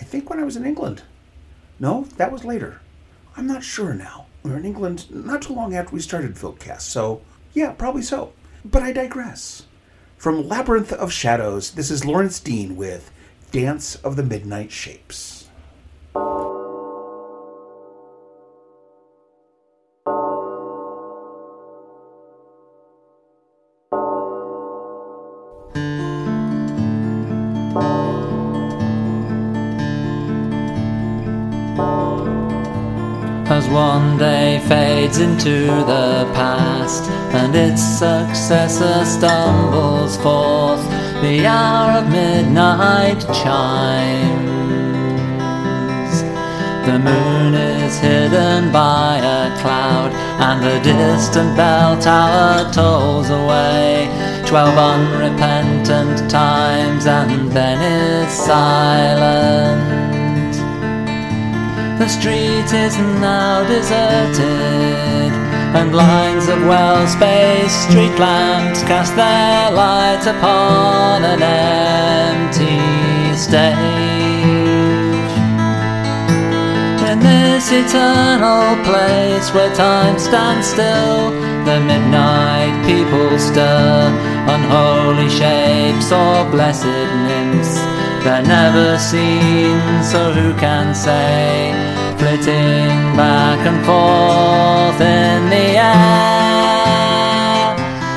I 0.00 0.04
think, 0.10 0.28
when 0.28 0.40
I 0.40 0.44
was 0.44 0.56
in 0.56 0.66
England. 0.66 0.98
No, 1.78 1.92
that 2.18 2.32
was 2.32 2.44
later. 2.44 2.80
I'm 3.36 3.46
not 3.46 3.62
sure 3.62 3.94
now. 3.94 4.26
We 4.42 4.50
were 4.50 4.58
in 4.58 4.70
England 4.72 4.98
not 5.30 5.42
too 5.42 5.54
long 5.54 5.70
after 5.74 5.94
we 5.94 6.00
started 6.00 6.34
FilkCast, 6.34 6.86
so 6.96 7.22
yeah, 7.52 7.72
probably 7.72 8.02
so. 8.02 8.32
But 8.64 8.82
I 8.82 8.92
digress. 8.92 9.64
From 10.16 10.48
Labyrinth 10.48 10.92
of 10.92 11.12
Shadows, 11.12 11.72
this 11.72 11.90
is 11.90 12.04
Lawrence 12.04 12.38
Dean 12.40 12.76
with 12.76 13.10
Dance 13.50 13.96
of 13.96 14.16
the 14.16 14.22
Midnight 14.22 14.70
Shapes. 14.70 15.48
Fades 35.12 35.18
into 35.18 35.66
the 35.84 36.30
past 36.34 37.10
and 37.34 37.54
its 37.54 37.82
successor 37.82 39.04
stumbles 39.04 40.16
forth, 40.18 40.82
the 41.22 41.46
hour 41.46 41.98
of 42.00 42.10
midnight 42.10 43.20
chimes. 43.42 44.52
The 46.86 46.98
moon 46.98 47.54
is 47.54 47.98
hidden 47.98 48.72
by 48.72 49.18
a 49.18 49.56
cloud, 49.60 50.12
and 50.40 50.62
the 50.62 50.80
distant 50.82 51.56
bell 51.56 52.00
tower 52.00 52.72
tolls 52.72 53.30
away. 53.30 54.08
Twelve 54.46 54.76
unrepentant 54.76 56.28
times, 56.30 57.06
and 57.06 57.52
then 57.52 57.78
is 57.80 58.32
silent. 58.32 60.02
The 62.00 62.08
street 62.08 62.72
is 62.72 62.98
now 62.98 63.64
deserted, 63.68 64.81
and 65.74 65.94
lines 65.94 66.48
of 66.48 66.60
well 66.66 67.06
spaced 67.06 67.88
street 67.88 68.16
lamps 68.18 68.82
cast 68.82 69.16
their 69.16 69.70
light 69.70 70.24
upon 70.26 71.24
an 71.24 71.42
empty 71.42 72.76
stage. 73.36 73.72
In 77.10 77.18
this 77.20 77.72
eternal 77.72 78.76
place 78.84 79.52
where 79.54 79.74
time 79.74 80.18
stands 80.18 80.66
still, 80.66 81.30
the 81.64 81.80
midnight 81.80 82.74
people 82.84 83.38
stir, 83.38 84.12
unholy 84.48 85.30
shapes 85.30 86.12
or 86.12 86.50
blessed 86.50 87.08
nymphs. 87.28 88.01
They're 88.24 88.40
never 88.40 88.98
seen, 88.98 89.80
so 90.04 90.32
who 90.32 90.54
can 90.54 90.94
say? 90.94 91.74
Flitting 92.18 93.16
back 93.16 93.58
and 93.66 93.84
forth 93.84 95.00
in 95.00 95.50
the 95.50 95.76
air, 95.76 96.14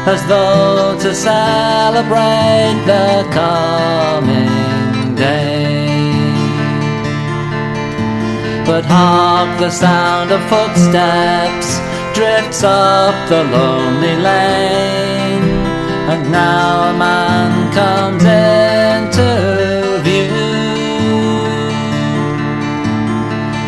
as 0.06 0.24
though 0.28 0.96
to 1.00 1.12
celebrate 1.15 2.78
the 2.86 3.26
coming 3.34 5.15
day. 5.15 6.13
But 8.63 8.86
hark, 8.86 9.60
the 9.60 9.72
sound 9.72 10.30
of 10.30 10.41
footsteps 10.52 11.80
drifts 12.13 12.63
up 12.63 13.15
the 13.28 13.44
lonely 13.44 14.15
lane, 14.18 15.50
and 16.12 16.32
now 16.32 16.91
a 16.91 16.94
man 16.94 17.74
comes 17.74 18.24
into 18.24 18.55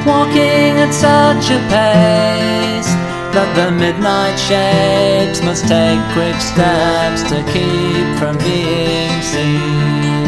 Walking 0.08 0.80
at 0.80 0.94
such 0.94 1.52
a 1.52 1.60
pace 1.68 2.92
that 3.36 3.52
the 3.60 3.70
midnight 3.76 4.40
shapes 4.40 5.44
must 5.44 5.68
take 5.68 6.00
quick 6.16 6.40
steps 6.40 7.28
to 7.28 7.44
keep 7.52 8.08
from 8.16 8.40
being 8.40 9.20
seen. 9.20 10.24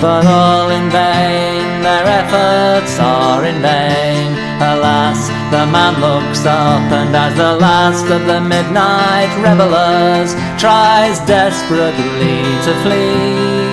But 0.00 0.22
all 0.22 0.70
in 0.70 0.86
vain, 0.88 1.82
their 1.82 2.06
efforts 2.06 2.94
are 3.00 3.44
in 3.44 3.58
vain. 3.60 4.30
Alas, 4.62 5.26
the 5.50 5.66
man 5.66 5.98
looks 5.98 6.46
up, 6.46 6.86
and 6.94 7.10
as 7.10 7.34
the 7.34 7.58
last 7.58 8.06
of 8.06 8.22
the 8.30 8.40
midnight 8.40 9.34
revelers 9.42 10.30
tries 10.62 11.18
desperately 11.26 12.38
to 12.62 12.72
flee, 12.86 13.65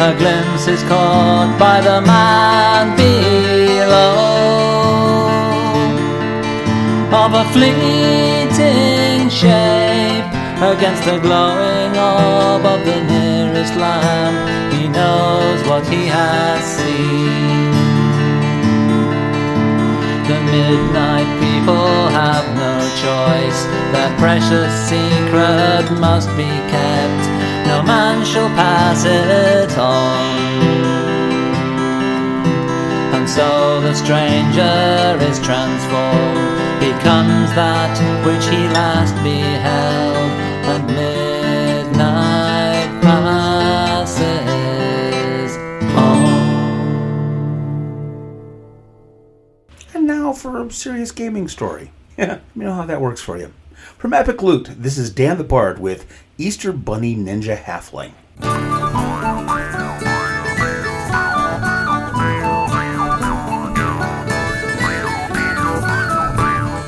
a 0.00 0.14
glimpse 0.16 0.66
is 0.66 0.82
caught 0.84 1.54
by 1.58 1.78
the 1.82 2.00
man 2.00 2.96
below 2.96 4.16
of 7.22 7.34
a 7.34 7.44
fleeting 7.52 9.28
shape 9.28 10.24
against 10.72 11.04
the 11.04 11.18
glowing 11.18 11.92
orb 11.98 12.64
of 12.64 12.80
the 12.86 12.98
nearest 13.12 13.76
lamp. 13.76 14.72
He 14.72 14.88
knows 14.88 15.60
what 15.68 15.84
he 15.86 16.06
has 16.06 16.64
seen. 16.78 17.70
The 20.28 20.40
midnight 20.48 21.28
people 21.44 22.08
have 22.20 22.46
no 22.56 22.74
choice. 23.04 23.60
Their 23.92 24.12
precious 24.16 24.72
secret 24.88 25.84
must 26.00 26.28
be 26.38 26.48
kept 26.72 27.19
a 27.80 27.82
man 27.82 28.24
shall 28.26 28.48
pass 28.50 29.06
it 29.06 29.78
on. 29.78 30.50
And 33.14 33.26
so 33.28 33.80
the 33.80 33.94
stranger 33.94 35.16
is 35.24 35.40
transformed, 35.40 36.78
becomes 36.78 37.50
that 37.56 37.96
which 38.26 38.44
he 38.52 38.68
last 38.68 39.14
beheld, 39.22 40.30
and 40.70 40.86
midnight 40.88 42.90
passes 43.02 44.20
on. 45.96 46.28
And 49.94 50.06
now 50.06 50.34
for 50.34 50.60
a 50.60 50.70
serious 50.70 51.12
gaming 51.12 51.48
story. 51.48 51.92
Yeah, 52.18 52.40
you 52.54 52.64
know 52.64 52.74
how 52.74 52.84
that 52.84 53.00
works 53.00 53.22
for 53.22 53.38
you. 53.38 53.50
From 54.00 54.14
Epic 54.14 54.42
Lute, 54.42 54.70
this 54.78 54.96
is 54.96 55.10
Dan 55.10 55.36
the 55.36 55.44
Bard 55.44 55.78
with 55.78 56.06
Easter 56.38 56.72
Bunny 56.72 57.14
Ninja 57.14 57.54
Halfling. 57.54 58.12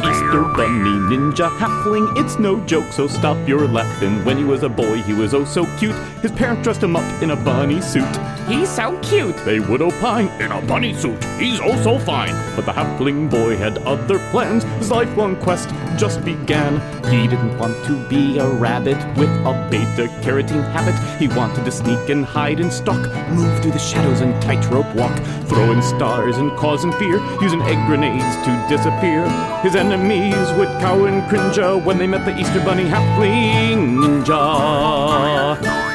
Easter 0.00 0.42
Bunny 0.56 0.96
Ninja 1.10 1.50
Halfling, 1.58 2.16
it's 2.16 2.38
no 2.38 2.58
joke, 2.64 2.90
so 2.90 3.06
stop 3.06 3.36
your 3.46 3.68
laughing. 3.68 4.24
When 4.24 4.38
he 4.38 4.44
was 4.44 4.62
a 4.62 4.70
boy, 4.70 5.02
he 5.02 5.12
was 5.12 5.34
oh 5.34 5.44
so 5.44 5.66
cute. 5.76 5.94
His 6.22 6.32
parents 6.32 6.62
dressed 6.62 6.82
him 6.82 6.96
up 6.96 7.22
in 7.22 7.32
a 7.32 7.36
bunny 7.36 7.82
suit. 7.82 8.08
He's 8.48 8.68
so 8.68 8.98
cute, 9.00 9.36
they 9.44 9.60
would 9.60 9.80
opine. 9.80 10.28
In 10.40 10.50
a 10.52 10.60
bunny 10.62 10.94
suit, 10.94 11.22
he's 11.38 11.60
oh 11.60 11.80
so 11.82 11.98
fine. 11.98 12.34
But 12.56 12.66
the 12.66 12.72
halfling 12.72 13.30
boy 13.30 13.56
had 13.56 13.78
other 13.78 14.18
plans. 14.30 14.64
His 14.64 14.90
lifelong 14.90 15.36
quest 15.36 15.68
just 15.96 16.24
began. 16.24 16.80
He 17.10 17.26
didn't 17.28 17.56
want 17.58 17.76
to 17.86 18.08
be 18.08 18.38
a 18.38 18.48
rabbit 18.48 18.98
with 19.16 19.30
a 19.46 19.68
beta 19.70 20.08
carotene 20.22 20.64
habit. 20.72 20.96
He 21.20 21.28
wanted 21.28 21.64
to 21.64 21.70
sneak 21.70 22.08
and 22.08 22.24
hide 22.24 22.60
and 22.60 22.72
stalk, 22.72 23.00
move 23.30 23.62
through 23.62 23.72
the 23.72 23.78
shadows 23.78 24.20
and 24.20 24.40
tightrope 24.42 24.92
walk, 24.94 25.16
throwing 25.46 25.82
stars 25.82 26.36
and 26.36 26.50
causing 26.56 26.92
fear, 26.92 27.20
using 27.40 27.62
egg 27.62 27.86
grenades 27.86 28.36
to 28.44 28.66
disappear. 28.68 29.28
His 29.62 29.76
enemies 29.76 30.52
would 30.58 30.68
cower 30.80 31.08
and 31.08 31.28
cringe 31.28 31.58
when 31.86 31.98
they 31.98 32.06
met 32.06 32.24
the 32.24 32.36
Easter 32.38 32.60
Bunny 32.64 32.84
halfling 32.84 33.98
ninja. 34.24 35.91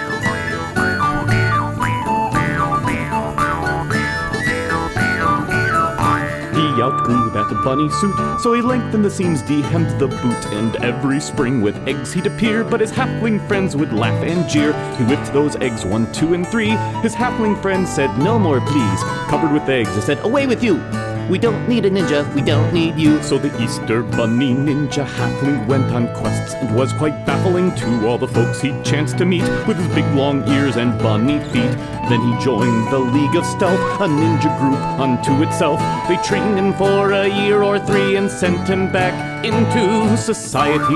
Outgrew 6.87 7.29
that 7.31 7.49
bunny 7.65 7.89
suit, 7.89 8.15
so 8.39 8.53
he 8.53 8.61
lengthened 8.61 9.03
the 9.03 9.11
seams, 9.11 9.41
dehemmed 9.41 9.99
the 9.99 10.07
boot, 10.07 10.45
and 10.53 10.77
every 10.77 11.19
spring 11.19 11.59
with 11.59 11.75
eggs 11.85 12.13
he'd 12.13 12.25
appear. 12.25 12.63
But 12.63 12.79
his 12.79 12.93
halfling 12.93 13.45
friends 13.45 13.75
would 13.75 13.91
laugh 13.91 14.23
and 14.23 14.49
jeer. 14.49 14.71
He 14.95 15.03
whipped 15.03 15.33
those 15.33 15.57
eggs 15.57 15.83
one, 15.83 16.09
two, 16.13 16.33
and 16.33 16.47
three. 16.47 16.69
His 17.01 17.13
halfling 17.13 17.61
friends 17.61 17.93
said, 17.93 18.17
No 18.19 18.39
more, 18.39 18.61
please. 18.61 19.03
Covered 19.27 19.51
with 19.51 19.67
eggs, 19.67 19.93
they 19.95 20.01
said, 20.01 20.23
Away 20.23 20.47
with 20.47 20.63
you! 20.63 21.06
We 21.29 21.37
don't 21.37 21.67
need 21.67 21.85
a 21.85 21.89
ninja, 21.89 22.23
we 22.33 22.41
don't 22.41 22.73
need 22.73 22.95
you. 22.95 23.21
So 23.21 23.37
the 23.37 23.51
Easter 23.61 24.01
Bunny 24.01 24.53
Ninja 24.53 25.05
halfling 25.05 25.67
went 25.67 25.91
on 25.91 26.07
quests 26.15 26.53
and 26.53 26.73
was 26.73 26.93
quite 26.93 27.25
baffling 27.25 27.75
to 27.75 28.07
all 28.07 28.17
the 28.17 28.29
folks 28.29 28.61
he 28.61 28.69
chanced 28.83 29.17
to 29.17 29.25
meet 29.25 29.43
with 29.67 29.75
his 29.75 29.87
big 29.93 30.05
long 30.15 30.47
ears 30.47 30.77
and 30.77 30.97
bunny 30.99 31.39
feet. 31.51 31.75
Then 32.07 32.21
he 32.21 32.41
joined 32.41 32.89
the 32.93 32.99
League 32.99 33.35
of 33.35 33.45
Stealth, 33.45 33.99
a 33.99 34.07
ninja 34.07 34.57
group 34.57 34.79
unto 34.97 35.43
itself. 35.43 35.81
They 36.07 36.15
trained 36.23 36.57
him 36.57 36.73
for 36.73 37.11
a 37.11 37.27
year 37.27 37.61
or 37.61 37.77
three 37.77 38.15
and 38.15 38.31
sent 38.31 38.65
him 38.65 38.89
back 38.89 39.43
into 39.43 40.15
society. 40.15 40.87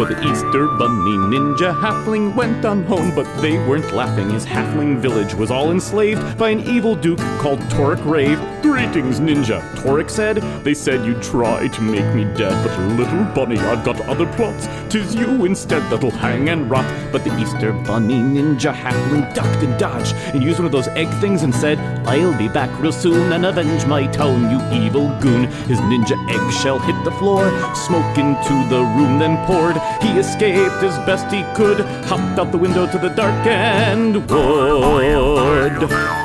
So 0.00 0.06
the 0.06 0.32
Easter 0.32 0.66
Bunny 0.66 1.18
Ninja 1.18 1.78
Halfling 1.78 2.34
went 2.34 2.64
on 2.64 2.84
home, 2.84 3.14
but 3.14 3.26
they 3.42 3.58
weren't 3.68 3.92
laughing. 3.92 4.30
His 4.30 4.46
halfling 4.46 4.98
village 4.98 5.34
was 5.34 5.50
all 5.50 5.72
enslaved 5.72 6.38
by 6.38 6.48
an 6.48 6.60
evil 6.60 6.96
duke 6.96 7.18
called 7.38 7.58
Torek 7.68 8.02
Rave. 8.06 8.40
Greetings, 8.70 9.18
Ninja, 9.18 9.60
Torek 9.78 10.08
said. 10.08 10.36
They 10.62 10.74
said 10.74 11.04
you'd 11.04 11.20
try 11.22 11.66
to 11.66 11.80
make 11.80 12.14
me 12.14 12.22
dead, 12.36 12.54
but 12.64 12.78
little 12.96 13.24
bunny, 13.34 13.58
I've 13.58 13.84
got 13.84 14.00
other 14.02 14.26
plots. 14.34 14.68
Tis 14.88 15.12
you 15.12 15.44
instead 15.44 15.82
that'll 15.90 16.12
hang 16.12 16.48
and 16.48 16.70
rot. 16.70 16.86
But 17.10 17.24
the 17.24 17.36
Easter 17.40 17.72
Bunny 17.72 18.14
Ninja 18.14 18.72
Halfling 18.72 19.34
ducked 19.34 19.64
and 19.64 19.76
dodged 19.76 20.14
and 20.34 20.42
used 20.42 20.60
one 20.60 20.66
of 20.66 20.72
those 20.72 20.86
egg 20.88 21.08
things 21.20 21.42
and 21.42 21.52
said, 21.52 21.80
I'll 22.06 22.36
be 22.38 22.46
back 22.46 22.70
real 22.80 22.92
soon 22.92 23.32
and 23.32 23.44
avenge 23.44 23.86
my 23.86 24.06
town, 24.06 24.50
you 24.52 24.86
evil 24.86 25.08
goon. 25.20 25.44
His 25.66 25.80
ninja 25.80 26.16
eggshell 26.30 26.78
hit 26.78 27.04
the 27.04 27.12
floor, 27.12 27.50
smoke 27.74 28.16
into 28.18 28.54
the 28.68 28.82
room 28.96 29.18
then 29.18 29.36
poured. 29.46 29.78
He 30.00 30.16
escaped 30.16 30.82
as 30.84 30.96
best 31.06 31.32
he 31.34 31.42
could, 31.56 31.80
hopped 32.06 32.38
out 32.38 32.52
the 32.52 32.58
window 32.58 32.86
to 32.86 32.98
the 32.98 33.08
dark 33.08 33.44
darkened 33.44 34.30
wood. 34.30 36.19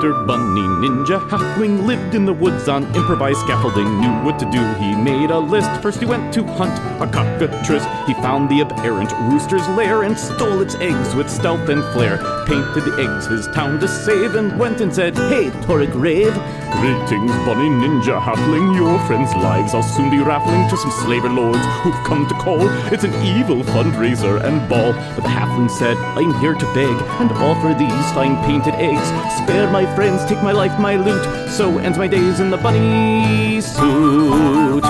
Easter 0.00 0.14
Bunny 0.24 0.62
Ninja 0.62 1.20
Halfling 1.28 1.84
lived 1.84 2.14
in 2.14 2.24
the 2.24 2.32
woods 2.32 2.70
on 2.70 2.84
improvised 2.94 3.40
scaffolding, 3.40 4.00
knew 4.00 4.24
what 4.24 4.38
to 4.38 4.50
do. 4.50 4.64
He 4.82 4.94
made 4.94 5.30
a 5.30 5.38
list. 5.38 5.68
First, 5.82 6.00
he 6.00 6.06
went 6.06 6.32
to 6.32 6.42
hunt 6.42 6.72
a 7.02 7.06
cockatrice. 7.06 7.84
He 8.06 8.14
found 8.14 8.48
the 8.48 8.62
aberrant 8.62 9.12
rooster's 9.30 9.68
lair 9.68 10.04
and 10.04 10.18
stole 10.18 10.62
its 10.62 10.74
eggs 10.76 11.14
with 11.14 11.28
stealth 11.28 11.68
and 11.68 11.84
flair. 11.92 12.16
Painted 12.46 12.84
the 12.86 12.96
eggs 12.98 13.26
his 13.26 13.46
town 13.48 13.78
to 13.80 13.86
save 13.86 14.36
and 14.36 14.58
went 14.58 14.80
and 14.80 14.94
said, 14.94 15.14
Hey, 15.14 15.50
Torek 15.66 15.92
Rave. 15.92 16.32
Greetings, 16.80 17.32
Bunny 17.44 17.68
Ninja 17.68 18.18
Halfling. 18.22 18.74
Your 18.74 18.98
friends' 19.00 19.34
lives 19.34 19.74
I'll 19.74 19.82
soon 19.82 20.08
be 20.08 20.20
raffling 20.20 20.66
to 20.70 20.76
some 20.78 20.92
slaver 21.02 21.28
lords 21.28 21.60
who've 21.82 22.06
come 22.06 22.26
to 22.26 22.34
call. 22.36 22.66
It's 22.90 23.04
an 23.04 23.12
evil 23.22 23.62
fundraiser 23.64 24.42
and 24.42 24.66
ball. 24.66 24.94
But 25.14 25.24
the 25.24 25.28
Halfling 25.28 25.70
said, 25.70 25.98
I'm 26.16 26.32
here 26.40 26.54
to 26.54 26.66
beg 26.72 26.96
and 27.20 27.30
offer 27.32 27.74
these 27.74 28.12
fine 28.12 28.36
painted 28.46 28.74
eggs. 28.76 29.08
Spare 29.42 29.70
my 29.70 29.89
friends, 29.94 30.24
take 30.24 30.42
my 30.42 30.52
life, 30.52 30.78
my 30.78 30.96
loot. 30.96 31.50
So 31.50 31.78
ends 31.78 31.98
my 31.98 32.08
days 32.08 32.40
in 32.40 32.50
the 32.50 32.56
bunny 32.56 33.60
suit. 33.60 34.89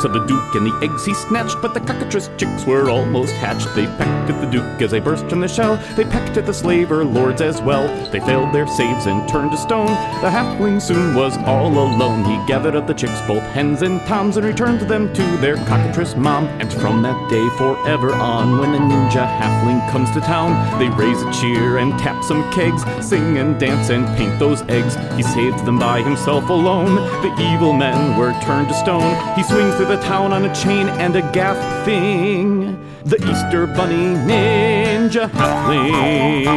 Said 0.00 0.14
the 0.14 0.26
Duke, 0.26 0.54
and 0.56 0.66
the 0.66 0.76
eggs 0.82 1.04
he 1.04 1.14
snatched, 1.14 1.62
but 1.62 1.74
the 1.74 1.80
cockatrice 1.80 2.28
chicks 2.36 2.64
were 2.66 2.90
almost 2.90 3.32
hatched. 3.34 3.72
They 3.76 3.86
pecked 3.86 4.30
at 4.30 4.40
the 4.40 4.50
Duke 4.50 4.82
as 4.82 4.90
they 4.90 4.98
burst 4.98 5.28
from 5.28 5.40
the 5.40 5.46
shell. 5.46 5.76
They 5.96 6.04
pecked 6.04 6.36
at 6.36 6.46
the 6.46 6.52
slaver 6.54 7.04
lords 7.04 7.40
as 7.40 7.60
well. 7.62 7.86
They 8.10 8.18
failed 8.18 8.52
their 8.52 8.66
saves 8.66 9.06
and 9.06 9.28
turned 9.28 9.52
to 9.52 9.56
stone. 9.56 9.86
The 9.86 10.30
halfling 10.30 10.82
soon 10.82 11.14
was 11.14 11.36
all 11.38 11.68
alone. 11.68 12.24
He 12.24 12.34
gathered 12.48 12.74
up 12.74 12.88
the 12.88 12.94
chicks, 12.94 13.20
both 13.28 13.42
hens 13.52 13.82
and 13.82 14.00
toms, 14.06 14.36
and 14.36 14.46
returned 14.46 14.80
them 14.80 15.12
to 15.12 15.36
their 15.36 15.56
cockatrice 15.66 16.16
mom. 16.16 16.46
And 16.58 16.72
from 16.72 17.02
that 17.02 17.30
day 17.30 17.48
forever 17.50 18.12
on, 18.12 18.58
when 18.58 18.74
a 18.74 18.78
ninja 18.78 19.26
halfling 19.38 19.88
comes 19.92 20.10
to 20.12 20.20
town, 20.20 20.50
they 20.80 20.88
raise 20.88 21.22
a 21.22 21.32
cheer 21.32 21.78
and 21.78 21.96
tap 22.00 22.24
some 22.24 22.50
kegs, 22.50 22.82
sing 23.06 23.38
and 23.38 23.60
dance 23.60 23.90
and 23.90 24.04
paint 24.16 24.38
those 24.40 24.62
eggs. 24.62 24.96
He 25.16 25.22
saved 25.22 25.64
them 25.64 25.78
by 25.78 26.02
himself 26.02 26.48
alone. 26.48 26.96
The 27.22 27.52
evil 27.52 27.72
men 27.72 28.16
were 28.18 28.32
turned 28.42 28.68
to 28.68 28.74
stone. 28.74 29.14
He 29.36 29.44
swings 29.44 29.78
through 29.82 29.96
the 29.96 30.02
town 30.02 30.32
on 30.32 30.44
a 30.44 30.54
chain 30.54 30.88
and 30.88 31.16
a 31.16 31.22
gaff 31.32 31.84
thing. 31.84 32.78
The 33.04 33.16
Easter 33.16 33.66
Bunny 33.66 34.14
Ninja 34.14 35.28
Halfling. 35.28 36.52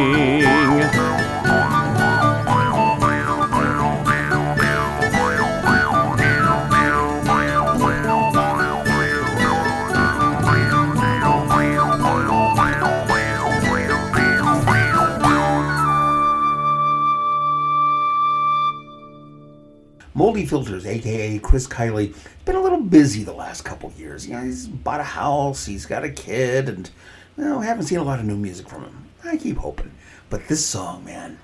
Moldy 20.36 20.48
Filters, 20.50 20.84
aka 20.84 21.38
Chris 21.38 21.66
Kiley, 21.66 22.14
been 22.44 22.56
a 22.56 22.60
little 22.60 22.82
busy 22.82 23.24
the 23.24 23.32
last 23.32 23.62
couple 23.62 23.90
years. 23.96 24.28
You 24.28 24.34
know, 24.34 24.42
he's 24.42 24.66
bought 24.66 25.00
a 25.00 25.02
house, 25.02 25.64
he's 25.64 25.86
got 25.86 26.04
a 26.04 26.10
kid, 26.10 26.68
and 26.68 26.90
well, 27.38 27.62
haven't 27.62 27.84
seen 27.84 28.00
a 28.00 28.04
lot 28.04 28.18
of 28.18 28.26
new 28.26 28.36
music 28.36 28.68
from 28.68 28.82
him. 28.82 29.06
I 29.24 29.38
keep 29.38 29.56
hoping. 29.56 29.92
But 30.28 30.46
this 30.46 30.62
song, 30.62 31.06
man, 31.06 31.38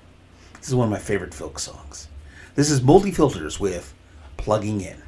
this 0.59 0.67
is 0.67 0.75
one 0.75 0.85
of 0.85 0.91
my 0.91 0.99
favorite 0.99 1.31
filk 1.31 1.59
songs. 1.59 2.07
This 2.53 2.69
is 2.69 2.83
Moldy 2.83 3.09
Filters 3.09 3.59
with 3.59 3.95
Plugging 4.37 4.81
In. 4.81 5.01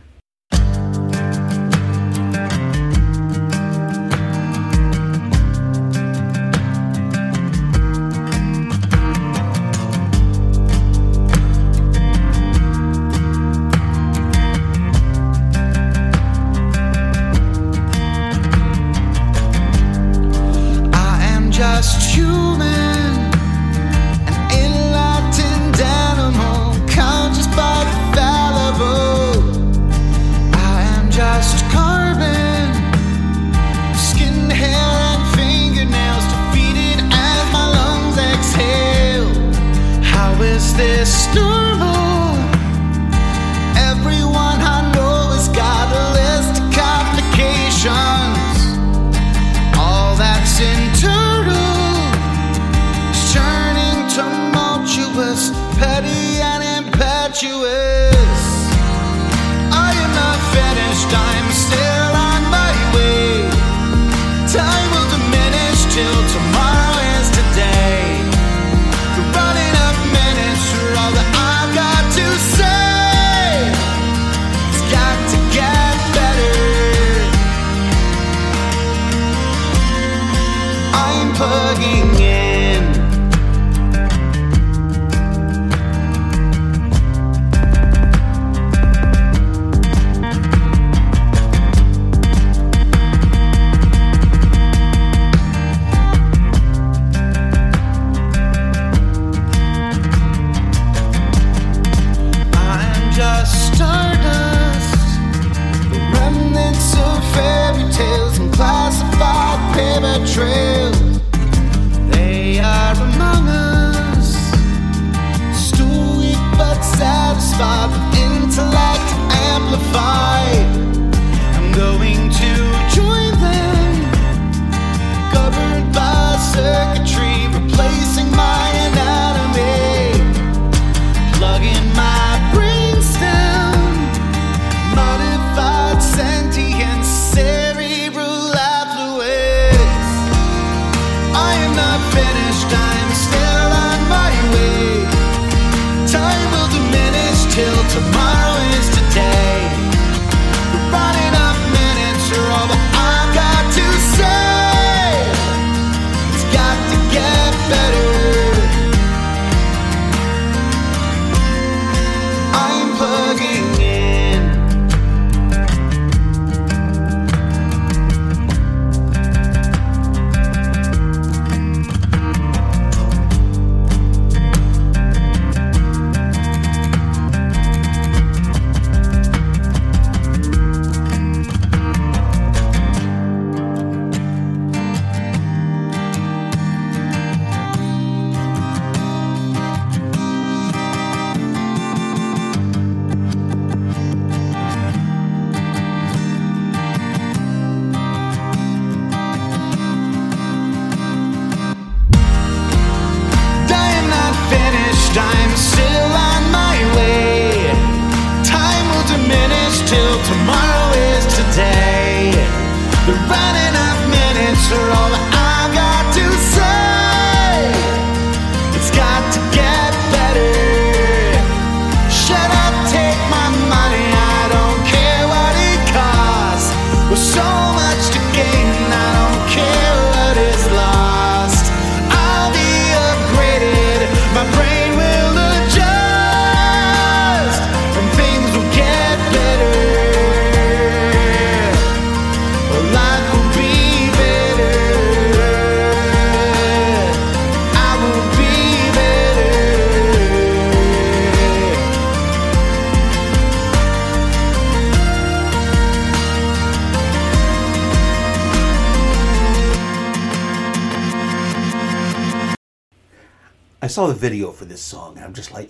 Saw 263.96 264.08
the 264.08 264.14
video 264.14 264.52
for 264.52 264.66
this 264.66 264.82
song, 264.82 265.16
and 265.16 265.24
I'm 265.24 265.34
just 265.34 265.54
like, 265.54 265.70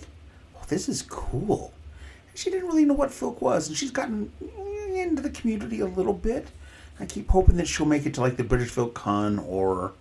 oh, 0.56 0.62
this 0.66 0.88
is 0.88 1.00
cool. 1.02 1.72
She 2.34 2.50
didn't 2.50 2.66
really 2.66 2.84
know 2.84 2.94
what 2.94 3.10
filk 3.10 3.40
was, 3.40 3.68
and 3.68 3.76
she's 3.76 3.92
gotten 3.92 4.32
into 4.92 5.22
the 5.22 5.30
community 5.30 5.78
a 5.78 5.86
little 5.86 6.12
bit. 6.12 6.48
I 6.98 7.06
keep 7.06 7.28
hoping 7.28 7.56
that 7.58 7.68
she'll 7.68 7.86
make 7.86 8.04
it 8.04 8.14
to 8.14 8.20
like 8.20 8.36
the 8.36 8.42
British 8.42 8.72
filk 8.72 8.94
Con 8.94 9.38
or 9.38 9.92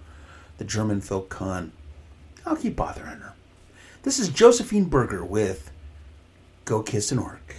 the 0.57 0.63
German 0.63 1.01
filk 1.01 1.29
Con. 1.29 1.71
I'll 2.47 2.55
keep 2.55 2.75
bothering 2.75 3.19
her. 3.19 3.33
This 4.01 4.17
is 4.17 4.31
Josefin 4.31 4.89
Berger 4.89 5.23
with 5.23 5.69
Go 6.65 6.81
Kiss 6.81 7.11
an 7.11 7.19
Orc. 7.19 7.55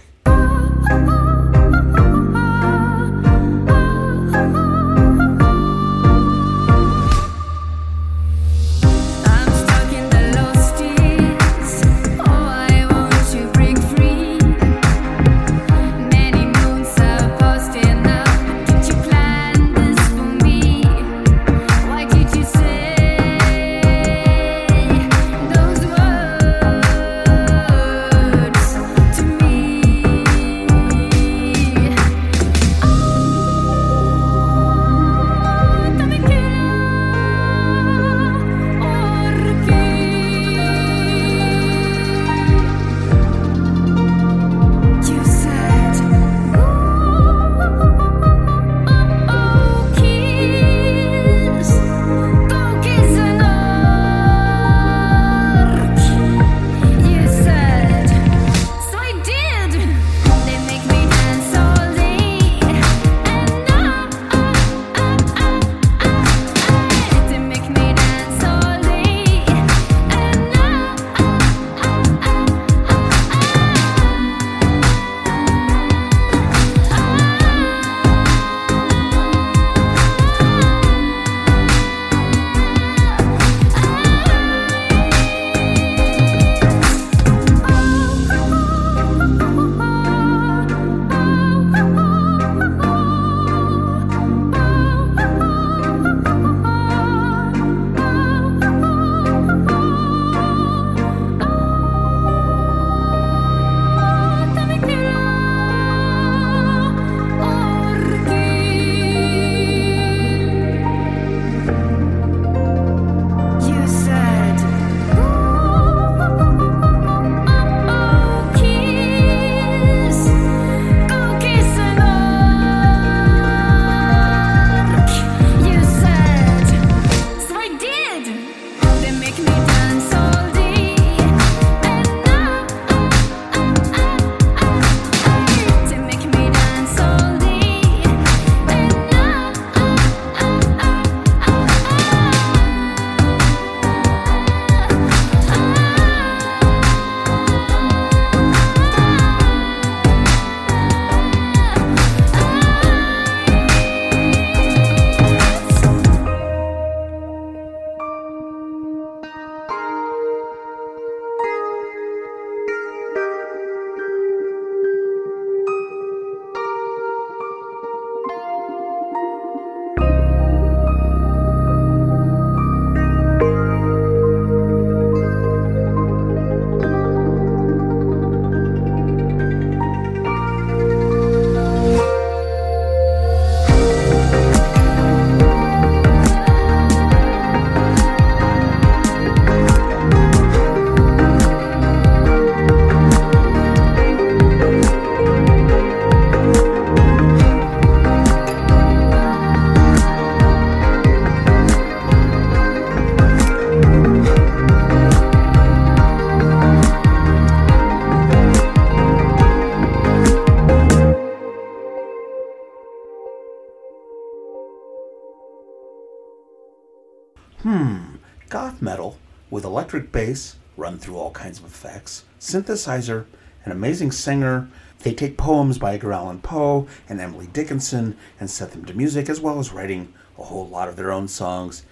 Synthesizer, 222.47 223.25
an 223.65 223.73
amazing 223.73 224.13
singer. 224.13 224.69
They 224.99 225.13
take 225.13 225.37
poems 225.37 225.77
by 225.77 225.95
Edgar 225.95 226.13
Allan 226.13 226.39
Poe 226.39 226.87
and 227.09 227.19
Emily 227.19 227.47
Dickinson 227.47 228.15
and 228.39 228.49
set 228.49 228.71
them 228.71 228.85
to 228.85 228.93
music, 228.93 229.27
as 229.27 229.41
well 229.41 229.59
as 229.59 229.73
writing 229.73 230.13
a 230.37 230.43
whole 230.43 230.65
lot 230.65 230.87
of 230.87 230.95
their 230.95 231.11
own 231.11 231.27
songs. 231.27 231.83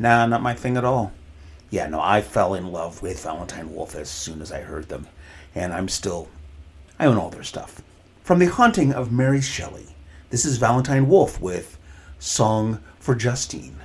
Nah, 0.00 0.26
not 0.26 0.42
my 0.42 0.54
thing 0.54 0.76
at 0.76 0.84
all. 0.84 1.12
Yeah, 1.70 1.86
no, 1.86 2.00
I 2.00 2.20
fell 2.20 2.52
in 2.54 2.72
love 2.72 3.00
with 3.00 3.22
Valentine 3.22 3.72
Wolfe 3.72 3.94
as 3.94 4.10
soon 4.10 4.42
as 4.42 4.50
I 4.50 4.62
heard 4.62 4.88
them, 4.88 5.06
and 5.54 5.72
I'm 5.72 5.88
still. 5.88 6.28
I 6.98 7.06
own 7.06 7.16
all 7.16 7.30
their 7.30 7.44
stuff. 7.44 7.80
From 8.24 8.40
The 8.40 8.46
Haunting 8.46 8.92
of 8.92 9.12
Mary 9.12 9.40
Shelley, 9.40 9.94
this 10.30 10.44
is 10.44 10.56
Valentine 10.56 11.08
Wolfe 11.08 11.40
with 11.40 11.78
Song 12.18 12.80
for 12.98 13.14
Justine. 13.14 13.81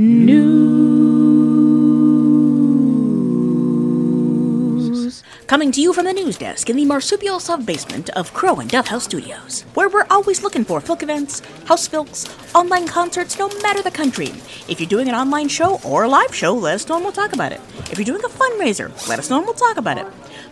News. 0.00 0.32
Coming 5.46 5.70
to 5.72 5.82
you 5.82 5.92
from 5.92 6.06
the 6.06 6.14
news 6.14 6.38
desk 6.38 6.70
in 6.70 6.76
the 6.76 6.86
marsupial 6.86 7.38
sub 7.38 7.66
basement 7.66 8.08
of 8.10 8.32
Crow 8.32 8.56
and 8.56 8.70
Duff 8.70 8.88
House 8.88 9.04
Studios, 9.04 9.66
where 9.74 9.90
we're 9.90 10.06
always 10.08 10.42
looking 10.42 10.64
for 10.64 10.80
Filk 10.80 11.02
events, 11.02 11.40
house 11.66 11.86
filks, 11.86 12.26
online 12.54 12.88
concerts, 12.88 13.38
no 13.38 13.50
matter 13.60 13.82
the 13.82 13.90
country. 13.90 14.28
If 14.68 14.80
you're 14.80 14.88
doing 14.88 15.06
an 15.06 15.14
online 15.14 15.48
show 15.48 15.78
or 15.84 16.04
a 16.04 16.08
live 16.08 16.34
show, 16.34 16.54
let 16.54 16.76
us 16.76 16.88
know 16.88 16.94
and 16.94 17.04
we'll 17.04 17.12
talk 17.12 17.34
about 17.34 17.52
it. 17.52 17.60
If 17.90 17.98
you're 17.98 18.06
doing 18.06 18.24
a 18.24 18.28
fundraiser, 18.28 18.88
let 19.06 19.18
us 19.18 19.28
know 19.28 19.36
and 19.36 19.44
we'll 19.44 19.52
talk 19.52 19.76
about 19.76 19.98
it. 19.98 20.06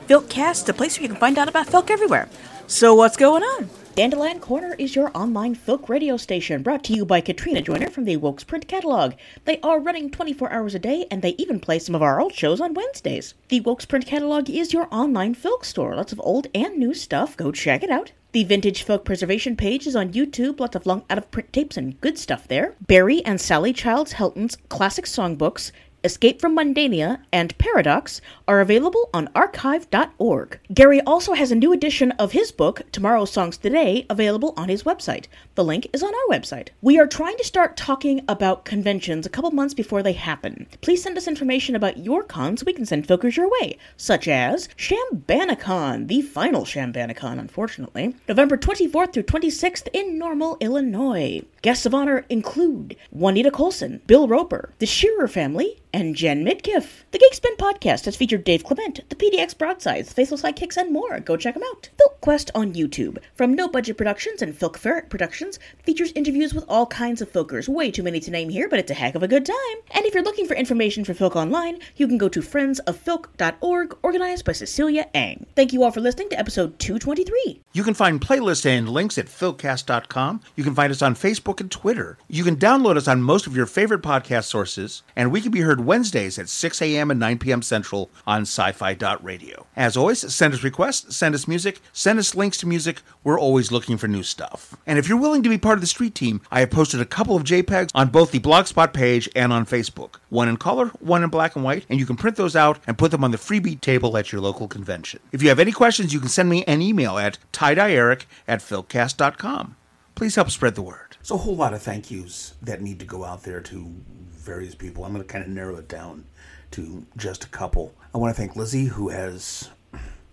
Filkcast, 0.09 0.66
the 0.66 0.74
place 0.74 0.99
where 0.99 1.05
you 1.05 1.09
can 1.09 1.16
find 1.16 1.38
out 1.38 1.49
about 1.49 1.68
Filk 1.68 1.88
everywhere. 1.88 2.28
So 2.66 2.94
what's 2.94 3.16
going 3.16 3.44
on? 3.44 3.70
Dandelion 3.99 4.38
Corner 4.38 4.76
is 4.78 4.94
your 4.94 5.11
online 5.12 5.57
filk 5.57 5.88
radio 5.88 6.16
station 6.16 6.62
brought 6.62 6.84
to 6.84 6.92
you 6.92 7.05
by 7.05 7.20
Katrina 7.20 7.61
Joyner 7.61 7.90
from 7.90 8.05
the 8.05 8.16
Wokes 8.16 8.46
Print 8.46 8.68
Catalog. 8.68 9.14
They 9.44 9.59
are 9.61 9.80
running 9.80 10.09
24 10.09 10.53
hours 10.53 10.76
a 10.76 10.78
day 10.78 11.07
and 11.11 11.20
they 11.20 11.30
even 11.30 11.59
play 11.59 11.80
some 11.80 11.96
of 11.96 12.03
our 12.03 12.20
old 12.20 12.32
shows 12.32 12.61
on 12.61 12.74
Wednesdays. 12.74 13.34
The 13.49 13.61
Wokes 13.61 13.88
Print 13.88 14.07
Catalog 14.07 14.49
is 14.49 14.72
your 14.72 14.86
online 14.92 15.34
filk 15.34 15.64
store. 15.64 15.96
Lots 15.96 16.12
of 16.12 16.20
old 16.22 16.46
and 16.55 16.78
new 16.78 16.94
stuff. 16.94 17.36
Go 17.36 17.51
check 17.51 17.82
it 17.82 17.90
out. 17.90 18.12
The 18.30 18.44
Vintage 18.44 18.86
Filk 18.86 19.05
Preservation 19.05 19.57
page 19.57 19.84
is 19.84 19.96
on 19.96 20.12
YouTube. 20.12 20.61
Lots 20.61 20.76
of 20.76 20.86
long 20.86 21.03
out 21.11 21.18
of 21.18 21.28
print 21.32 21.53
tapes 21.53 21.76
and 21.76 22.01
good 22.01 22.18
stuff 22.18 22.46
there. 22.46 22.76
Barry 22.86 23.24
and 23.24 23.40
Sally 23.40 23.72
Childs 23.72 24.12
Helton's 24.12 24.59
classic 24.68 25.07
songbooks. 25.07 25.72
Escape 26.05 26.40
from 26.40 26.57
Mundania 26.57 27.22
and 27.32 27.57
Paradox 27.59 28.20
are 28.46 28.61
available 28.61 29.11
on 29.12 29.28
archive.org. 29.34 30.61
Gary 30.72 31.01
also 31.01 31.32
has 31.32 31.51
a 31.51 31.57
new 31.57 31.72
edition 31.72 32.12
of 32.12 32.32
his 32.32 32.53
book, 32.53 32.82
Tomorrow's 32.92 33.32
Songs 33.32 33.57
Today, 33.57 34.07
available 34.09 34.55
on 34.57 34.68
his 34.68 34.84
website. 34.84 35.26
The 35.59 35.64
link 35.64 35.88
is 35.92 36.04
on 36.04 36.14
our 36.14 36.38
website. 36.38 36.68
We 36.82 37.00
are 37.00 37.06
trying 37.09 37.36
to 37.36 37.42
start 37.42 37.76
talking 37.76 38.22
about 38.28 38.64
conventions 38.64 39.26
a 39.26 39.28
couple 39.28 39.50
months 39.50 39.74
before 39.74 40.04
they 40.04 40.12
happen. 40.12 40.68
Please 40.82 41.02
send 41.02 41.18
us 41.18 41.26
information 41.26 41.74
about 41.74 41.98
your 41.98 42.22
cons 42.22 42.61
so 42.61 42.64
we 42.64 42.72
can 42.72 42.86
send 42.86 43.09
filkers 43.09 43.34
your 43.34 43.50
way, 43.50 43.76
such 43.96 44.28
as 44.28 44.68
Chambanacon, 44.76 46.06
the 46.06 46.22
final 46.22 46.62
Chambanacon, 46.62 47.40
unfortunately, 47.40 48.14
November 48.28 48.56
24th 48.56 49.12
through 49.12 49.24
26th 49.24 49.88
in 49.92 50.16
Normal, 50.16 50.59
Illinois. 50.61 51.42
Guests 51.61 51.86
of 51.86 51.92
honor 51.92 52.24
include 52.28 52.96
Juanita 53.11 53.50
Coulson, 53.50 54.00
Bill 54.06 54.28
Roper, 54.28 54.70
the 54.78 54.86
Shearer 54.86 55.26
family, 55.26 55.80
and 55.92 56.14
Jen 56.14 56.44
Midkiff. 56.44 57.02
The 57.11 57.18
Geek 57.18 57.34
Spin 57.34 57.56
podcast 57.56 58.04
has 58.04 58.14
featured 58.14 58.44
Dave 58.44 58.62
Clement, 58.62 59.00
the 59.09 59.16
PDX 59.16 59.56
Broadsides, 59.56 60.12
Faithful 60.12 60.38
Sidekicks, 60.38 60.76
and 60.76 60.92
more. 60.92 61.18
Go 61.20 61.36
check 61.36 61.54
them 61.54 61.62
out. 61.72 61.88
Filk 61.98 62.20
Quest 62.20 62.50
on 62.54 62.74
YouTube. 62.74 63.18
From 63.34 63.54
No 63.54 63.68
Budget 63.68 63.96
Productions 63.96 64.42
and 64.42 64.54
Filk 64.54 64.76
Ferret 64.76 65.09
Productions, 65.09 65.47
features 65.84 66.12
interviews 66.14 66.53
with 66.53 66.64
all 66.68 66.86
kinds 66.86 67.22
of 67.22 67.32
filkers. 67.32 67.68
Way 67.68 67.90
too 67.90 68.03
many 68.03 68.20
to 68.20 68.30
name 68.30 68.51
here, 68.51 68.68
but 68.68 68.78
it's 68.78 68.90
a 68.90 68.94
heck 68.94 69.14
of 69.14 69.22
a 69.22 69.28
good 69.28 69.46
time. 69.46 69.76
And 69.92 70.05
if 70.05 70.12
you're 70.12 70.22
looking 70.22 70.46
for 70.46 70.55
information 70.55 71.05
for 71.05 71.14
Filk 71.14 71.36
Online, 71.36 71.78
you 71.96 72.07
can 72.07 72.18
go 72.18 72.28
to 72.28 72.40
friendsoffilk.org, 72.40 73.96
organized 74.03 74.44
by 74.44 74.53
Cecilia 74.53 75.09
Eng. 75.14 75.46
Thank 75.57 75.72
you 75.72 75.82
all 75.82 75.92
for 75.92 76.01
listening 76.01 76.28
to 76.30 76.38
episode 76.38 76.78
223. 76.78 77.62
You 77.79 77.85
can 77.85 77.95
find 77.95 78.20
playlists 78.20 78.66
and 78.66 78.89
links 78.89 79.18
at 79.18 79.26
filkcast.com. 79.26 80.41
You 80.57 80.64
can 80.64 80.74
find 80.74 80.91
us 80.91 81.01
on 81.01 81.14
Facebook 81.14 81.61
and 81.61 81.70
Twitter. 81.70 82.18
You 82.26 82.43
can 82.43 82.57
download 82.57 82.97
us 82.97 83.07
on 83.07 83.22
most 83.22 83.47
of 83.47 83.55
your 83.55 83.66
favorite 83.66 84.03
podcast 84.03 84.47
sources, 84.47 85.05
and 85.14 85.31
we 85.31 85.41
can 85.41 85.53
be 85.53 85.61
heard 85.61 85.85
Wednesdays 85.85 86.41
at 86.41 86.49
6 86.49 86.83
a.m. 86.83 87.12
and 87.12 87.20
9 87.20 87.39
p.m. 87.39 87.62
Central 87.62 88.11
on 88.26 88.43
sci 88.43 88.72
fi.radio. 88.72 89.64
As 89.76 89.97
always, 89.97 90.35
send 90.35 90.55
us 90.55 90.64
requests, 90.64 91.16
send 91.16 91.37
us 91.37 91.47
music, 91.47 91.81
send 91.93 92.18
us 92.18 92.35
links 92.35 92.57
to 92.57 92.66
music. 92.66 93.01
We're 93.22 93.39
always 93.39 93.70
looking 93.70 93.97
for 93.97 94.09
new 94.09 94.24
stuff. 94.24 94.74
And 94.85 94.99
if 94.99 95.09
you're 95.09 95.16
willing 95.16 95.45
to 95.45 95.49
be 95.49 95.57
part 95.57 95.76
of 95.76 95.81
the 95.81 95.87
street 95.87 96.16
team, 96.16 96.41
I 96.51 96.59
have 96.59 96.72
posted 96.72 97.01
a 97.01 97.05
couple 97.05 97.37
of 97.37 97.45
JPEGs 97.45 97.93
on 97.95 98.09
both 98.09 98.33
the 98.33 98.41
Blogspot 98.41 98.93
page 98.93 99.29
and 99.37 99.53
on 99.53 99.66
Facebook. 99.66 100.16
One 100.31 100.49
in 100.49 100.57
color, 100.57 100.89
one 100.99 101.22
in 101.22 101.31
black 101.31 101.55
and 101.55 101.64
white, 101.64 101.87
and 101.89 102.01
you 102.01 102.07
can 102.07 102.16
print 102.16 102.37
those 102.37 102.57
out 102.57 102.81
and 102.89 102.99
put 102.99 103.12
them 103.12 103.22
on 103.22 103.31
the 103.31 103.39
freebie 103.39 103.81
table 103.81 104.16
at 104.16 104.33
your 104.33 104.41
local 104.41 104.66
convention. 104.66 105.20
If 105.31 105.45
you 105.45 105.49
have 105.51 105.61
any 105.61 105.70
questions, 105.70 106.12
you 106.12 106.18
can 106.18 106.29
send 106.29 106.49
me 106.51 106.64
an 106.64 106.83
email 106.83 107.18
at 107.18 107.39
tiedyeeric 107.74 108.24
at 108.46 108.60
filkcast.com. 108.60 109.76
Please 110.14 110.34
help 110.34 110.50
spread 110.50 110.74
the 110.74 110.82
word. 110.82 111.16
So, 111.22 111.34
a 111.34 111.38
whole 111.38 111.56
lot 111.56 111.74
of 111.74 111.82
thank 111.82 112.10
yous 112.10 112.54
that 112.62 112.80
need 112.80 112.98
to 113.00 113.04
go 113.04 113.24
out 113.24 113.42
there 113.42 113.60
to 113.60 113.94
various 114.30 114.74
people. 114.74 115.04
I'm 115.04 115.12
going 115.12 115.24
to 115.24 115.32
kind 115.32 115.44
of 115.44 115.50
narrow 115.50 115.76
it 115.76 115.88
down 115.88 116.24
to 116.72 117.06
just 117.16 117.44
a 117.44 117.48
couple. 117.48 117.94
I 118.14 118.18
want 118.18 118.34
to 118.34 118.40
thank 118.40 118.56
Lizzie, 118.56 118.86
who 118.86 119.10
has 119.10 119.70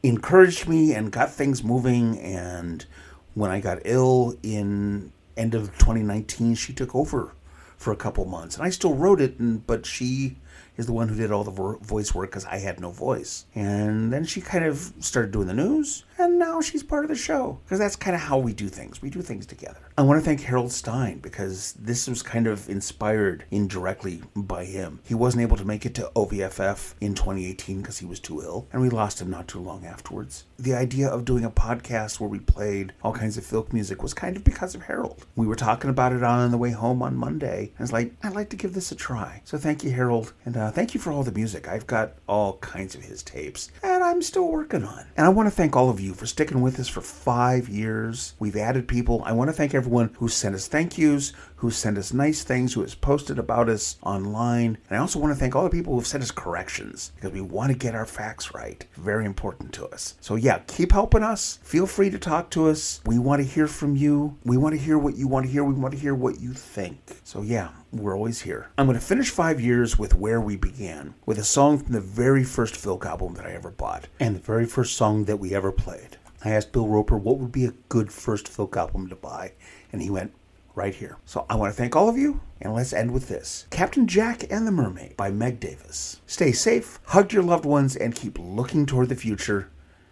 encouraged 0.04 0.68
me 0.68 0.94
and 0.94 1.12
got 1.12 1.32
things 1.32 1.64
moving. 1.64 2.20
And 2.20 2.86
when 3.34 3.52
I 3.52 3.60
got 3.60 3.80
ill 3.86 4.36
in 4.42 5.12
end 5.38 5.54
of 5.54 5.66
2019, 5.78 6.56
she 6.56 6.74
took 6.74 6.96
over 6.96 7.34
for 7.78 7.92
a 7.92 7.98
couple 7.98 8.26
months, 8.26 8.56
and 8.56 8.66
I 8.66 8.70
still 8.70 8.96
wrote 8.96 9.20
it, 9.22 9.38
and, 9.38 9.66
but 9.68 9.86
she 9.86 10.38
is 10.78 10.86
the 10.86 10.94
one 10.94 11.10
who 11.10 11.16
did 11.16 11.32
all 11.32 11.44
the 11.44 11.52
vo- 11.52 11.78
voice 11.78 12.14
work 12.16 12.32
because 12.32 12.46
I 12.46 12.58
had 12.58 12.80
no 12.80 12.90
voice. 12.90 13.46
And 13.54 14.12
then 14.12 14.26
she 14.26 14.42
kind 14.42 14.66
of 14.66 14.94
started 15.00 15.32
doing 15.32 15.48
the 15.48 15.54
news, 15.54 16.04
and 16.18 16.40
now 16.40 16.62
she's 16.62 16.84
part 16.84 17.04
of 17.04 17.10
the 17.10 17.16
show 17.16 17.60
because 17.64 17.80
that's 17.80 17.96
kind 17.96 18.16
of 18.16 18.22
how 18.22 18.38
we 18.38 18.54
do 18.54 18.70
things. 18.70 19.02
We 19.02 19.10
do 19.10 19.22
things 19.22 19.46
together. 19.46 19.80
I 19.98 20.02
want 20.02 20.20
to 20.20 20.26
thank 20.26 20.42
Harold 20.42 20.72
Stein 20.72 21.20
because 21.20 21.74
this 21.74 22.08
was 22.08 22.22
kind 22.22 22.48
of 22.48 22.70
inspired 22.70 23.46
indirectly 23.52 24.22
by 24.36 24.66
him. 24.66 25.00
He 25.06 25.14
wasn't 25.14 25.44
able 25.44 25.58
to 25.58 25.66
make 25.66 25.86
it 25.86 25.96
to 25.96 26.12
OVFF 26.16 26.96
in 27.02 27.16
2018 27.16 27.82
because 27.82 27.98
he 27.98 28.06
was 28.06 28.20
too 28.20 28.42
ill, 28.42 28.68
and 28.72 28.82
we 28.82 28.90
lost 28.90 29.22
him 29.22 29.30
not 29.30 29.48
too 29.48 29.60
long 29.60 29.86
afterwards. 29.86 30.46
The 30.58 30.74
idea 30.74 31.08
of 31.08 31.26
doing 31.26 31.46
a 31.46 31.52
podcast 31.52 32.20
where 32.20 32.30
we 32.30 32.40
played 32.40 32.94
all 33.04 33.14
kinds 33.14 33.38
of 33.38 33.46
filk 33.46 33.74
music 33.74 34.04
was 34.04 34.14
kind 34.14 34.36
of 34.36 34.44
because 34.44 34.76
of 34.76 34.84
Harold. 34.84 35.26
We 35.36 35.48
were 35.48 35.56
talking 35.56 35.90
about 35.90 36.14
it 36.14 36.24
on 36.24 36.52
the 36.52 36.58
way 36.58 36.72
home 36.72 37.02
on 37.02 37.16
Monday, 37.16 37.72
and 37.78 37.86
it's 37.86 37.94
like, 37.94 38.14
I'd 38.24 38.36
like 38.36 38.50
to 38.50 38.58
give 38.58 38.74
this 38.74 38.92
a 38.92 38.96
try. 38.96 39.42
So 39.46 39.58
thank 39.58 39.84
you, 39.84 39.92
Harold, 39.92 40.34
and 40.46 40.58
uh, 40.58 40.72
thank 40.72 40.94
you 40.94 41.00
for 41.00 41.12
all 41.12 41.24
the 41.24 41.32
music. 41.32 41.68
I've 41.68 41.88
got 41.88 42.14
all 42.28 42.58
kinds 42.58 42.96
of 42.96 43.04
his 43.04 43.24
tapes, 43.24 43.72
and 43.84 44.04
I'm 44.04 44.22
still 44.22 44.50
working 44.50 44.84
on. 44.84 45.06
And 45.18 45.26
I 45.26 45.30
want 45.30 45.48
to 45.48 45.52
thank 45.52 45.76
all 45.76 45.90
of 45.90 46.00
you 46.00 46.05
for 46.14 46.26
sticking 46.26 46.62
with 46.62 46.80
us 46.80 46.88
for 46.88 47.02
five 47.02 47.68
years. 47.70 48.34
We've 48.40 48.56
added 48.56 48.88
people. 48.88 49.24
I 49.26 49.32
want 49.32 49.50
to 49.50 49.54
thank 49.54 49.74
everyone 49.74 50.12
who 50.18 50.28
sent 50.28 50.56
us 50.56 50.68
thank 50.68 50.98
yous, 50.98 51.34
who 51.58 51.72
sent 51.72 51.98
us 51.98 52.14
nice 52.14 52.44
things, 52.44 52.74
who 52.74 52.82
has 52.82 52.96
posted 52.96 53.40
about 53.40 53.70
us 53.70 53.98
online. 54.04 54.78
And 54.90 54.98
I 54.98 55.02
also 55.02 55.20
want 55.20 55.34
to 55.34 55.40
thank 55.40 55.56
all 55.56 55.64
the 55.64 55.70
people 55.70 55.94
who've 55.94 56.08
sent 56.08 56.24
us 56.24 56.32
corrections 56.32 57.12
because 57.16 57.32
we 57.32 57.42
want 57.42 57.72
to 57.72 57.78
get 57.78 57.96
our 57.96 58.06
facts 58.06 58.54
right. 58.54 58.86
Very 58.96 59.26
important 59.26 59.74
to 59.74 59.88
us. 59.88 60.16
So 60.22 60.36
yeah, 60.36 60.60
keep 60.68 60.92
helping 60.92 61.24
us. 61.24 61.60
Feel 61.64 61.88
free 61.88 62.10
to 62.10 62.20
talk 62.20 62.50
to 62.52 62.68
us. 62.68 63.02
We 63.06 63.20
want 63.20 63.42
to 63.42 63.48
hear 63.48 63.68
from 63.68 63.96
you. 63.96 64.38
We 64.44 64.58
want 64.58 64.76
to 64.76 64.82
hear 64.82 64.98
what 64.98 65.16
you 65.16 65.28
want 65.28 65.46
to 65.46 65.52
hear. 65.52 65.64
We 65.64 65.74
want 65.74 65.94
to 65.94 66.00
hear 66.00 66.16
what 66.16 66.40
you 66.40 66.54
think. 66.54 67.20
So 67.24 67.42
yeah, 67.42 67.70
we're 67.92 68.16
always 68.16 68.42
here. 68.42 68.70
I'm 68.78 68.88
going 68.88 69.00
to 69.00 69.06
finish 69.06 69.30
five 69.30 69.62
years 69.62 69.98
with 69.98 70.16
Where 70.16 70.42
We 70.42 70.58
Began, 70.58 71.16
with 71.26 71.38
a 71.38 71.44
song 71.44 71.80
from 71.80 71.94
the 71.94 72.02
very 72.02 72.44
first 72.44 72.76
Filk 72.76 73.06
album 73.06 73.36
that 73.36 73.46
I 73.46 73.52
ever 73.52 73.72
bought, 73.72 74.08
and 74.20 74.36
the 74.36 74.42
very 74.42 74.66
first 74.66 74.98
song 74.98 75.26
that 75.26 75.38
we 75.38 75.56
ever 75.56 75.72
played. 75.72 76.18
I 76.44 76.50
asked 76.52 76.72
Bill 76.72 76.88
Roper 76.88 77.18
what 77.18 77.40
would 77.40 77.52
be 77.52 77.66
a 77.66 77.74
good 77.90 78.12
first 78.12 78.48
Filk 78.48 78.76
album 78.76 79.08
to 79.10 79.16
buy, 79.16 79.54
and 79.92 80.02
he 80.02 80.10
went, 80.10 80.34
right 80.76 80.94
here. 80.94 81.18
So 81.26 81.46
I 81.50 81.56
want 81.56 81.74
to 81.74 81.78
thank 81.78 81.96
all 81.96 82.10
of 82.10 82.18
you, 82.18 82.42
and 82.62 82.74
let's 82.74 82.94
end 82.94 83.12
with 83.12 83.28
this 83.28 83.66
Captain 83.70 84.08
Jack 84.08 84.52
and 84.52 84.68
the 84.68 84.72
Mermaid 84.72 85.18
by 85.18 85.32
Meg 85.32 85.60
Davis. 85.60 86.22
Stay 86.28 86.52
safe, 86.52 87.00
hug 87.06 87.34
your 87.34 87.44
loved 87.44 87.66
ones, 87.66 87.96
and 87.96 88.14
keep 88.14 88.38
looking 88.40 88.86
toward 88.86 89.10
the 89.10 89.16
future, 89.16 89.70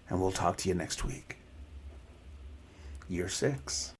and 0.09 0.21
we'll 0.21 0.31
talk 0.31 0.57
to 0.57 0.69
you 0.69 0.75
next 0.75 1.05
week. 1.05 1.37
Year 3.07 3.29
six. 3.29 3.93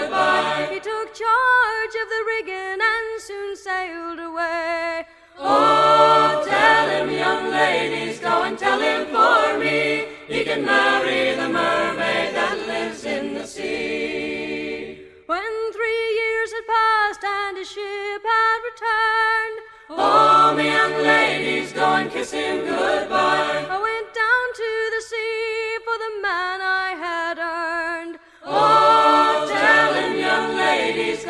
Goodbye. 0.00 0.68
He 0.72 0.80
took 0.80 1.08
charge 1.14 1.94
of 2.02 2.08
the 2.14 2.22
rigging 2.32 2.80
and 2.92 3.06
soon 3.28 3.56
sailed 3.56 4.20
away. 4.20 5.04
Oh, 5.38 6.44
tell 6.46 6.88
him, 6.88 7.10
young 7.10 7.50
ladies, 7.50 8.20
go 8.20 8.42
and 8.42 8.58
tell 8.58 8.80
him 8.80 9.06
for 9.06 9.58
me. 9.58 10.06
He 10.28 10.44
can 10.44 10.64
marry 10.64 11.34
the 11.34 11.48
mermaid 11.48 12.34
that 12.34 12.56
lives 12.66 13.04
in 13.04 13.34
the 13.34 13.46
sea. 13.46 15.06
When 15.26 15.52
three 15.76 16.04
years 16.20 16.50
had 16.56 16.66
passed 16.76 17.24
and 17.24 17.56
his 17.56 17.68
ship 17.68 18.22
had 18.34 18.58
returned, 18.70 19.58
Oh, 19.90 20.54
the 20.56 20.64
young 20.64 20.94
ladies, 21.02 21.72
go 21.72 21.84
and 21.84 22.10
kiss 22.10 22.30
him 22.30 22.64
goodbye. 22.64 23.66
I 23.68 23.78
went 23.88 24.08
down 24.22 24.46
to 24.60 24.70
the 24.94 25.02
sea 25.10 25.78
for 25.84 25.96
the 26.04 26.12
man 26.22 26.60
I 26.60 26.71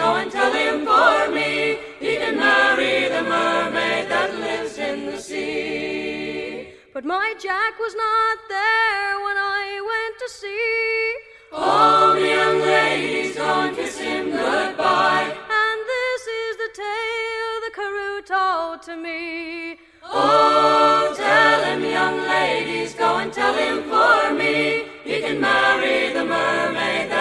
go 0.03 0.16
and 0.20 0.30
tell 0.32 0.53
him 0.53 0.76
for 0.90 1.30
me. 1.38 1.78
He 2.05 2.12
can 2.22 2.36
marry 2.36 3.09
the 3.14 3.22
mermaid 3.34 4.05
that 4.12 4.30
lives 4.46 4.76
in 4.88 5.07
the 5.07 5.18
sea. 5.18 6.68
But 6.92 7.05
my 7.05 7.28
Jack 7.44 7.74
was 7.84 7.94
not 8.07 8.36
there 8.57 9.12
when 9.24 9.38
I 9.61 9.66
went 9.90 10.14
to 10.22 10.28
sea. 10.40 11.03
Oh, 11.53 12.14
young 12.34 12.59
ladies, 12.76 13.36
go 13.36 13.50
and 13.64 13.76
kiss 13.76 13.96
him 13.98 14.24
goodbye. 14.30 15.28
And 15.62 15.78
this 15.94 16.22
is 16.42 16.53
the 16.62 16.70
tale 16.84 17.57
the 17.66 17.72
Carew 17.78 18.18
told 18.36 18.76
to 18.88 18.94
me. 19.07 19.78
Oh, 20.03 21.14
tell 21.16 21.61
him, 21.68 21.80
young 21.98 22.18
ladies, 22.36 22.92
go 22.94 23.11
and 23.22 23.32
tell 23.40 23.55
him 23.64 23.76
for 23.92 24.34
me. 24.40 24.86
He 25.05 25.16
can 25.24 25.40
marry 25.40 26.12
the 26.16 26.24
mermaid 26.24 27.12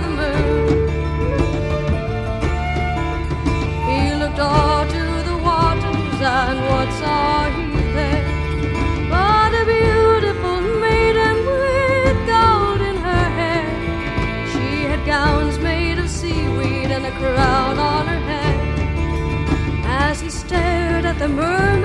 the 0.00 0.08
moon. 0.18 0.80
He 3.88 4.14
looked 4.14 4.38
all 4.38 4.86
to 4.86 5.04
the 5.28 5.36
waters, 5.42 6.20
and 6.20 6.58
what 6.68 6.88
saw 7.00 7.50
he 7.50 7.66
there? 7.96 8.24
But 9.10 9.50
a 9.54 9.64
beautiful 9.66 10.60
maiden 10.80 11.36
with 11.46 12.18
gold 12.26 12.80
in 12.90 12.96
her 12.96 13.28
hair. 13.38 13.68
She 14.52 14.84
had 14.90 15.04
gowns 15.06 15.58
made 15.58 15.98
of 15.98 16.08
seaweed 16.08 16.90
and 16.90 17.06
a 17.06 17.12
crown 17.12 17.78
on 17.78 18.06
her 18.06 18.20
head. 18.30 18.58
As 19.84 20.20
he 20.20 20.30
stared 20.30 21.04
at 21.04 21.18
the 21.18 21.28
mermaid, 21.28 21.79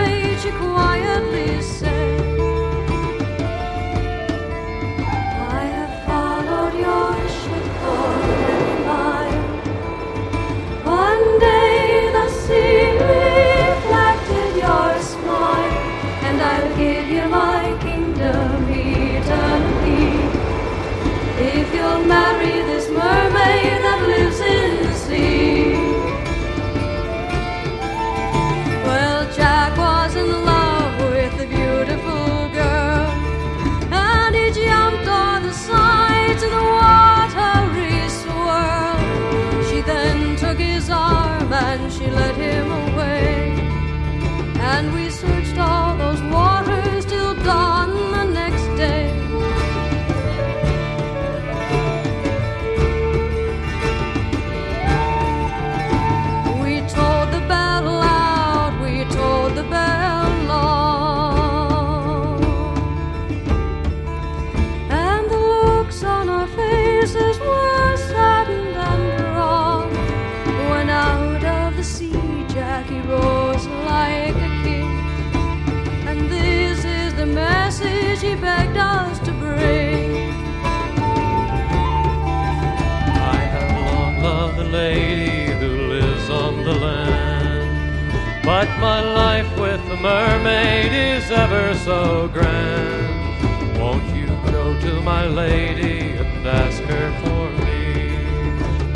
But 88.65 88.79
my 88.79 88.99
life 88.99 89.59
with 89.59 89.87
the 89.87 89.95
mermaid 89.95 90.91
is 90.91 91.29
ever 91.29 91.75
so 91.75 92.27
grand. 92.27 93.77
Won't 93.79 94.07
you 94.15 94.25
go 94.51 94.79
to 94.81 95.01
my 95.01 95.27
lady 95.27 96.17
and 96.17 96.47
ask 96.47 96.81
her 96.81 97.07
for 97.23 97.45
me? 97.63 98.17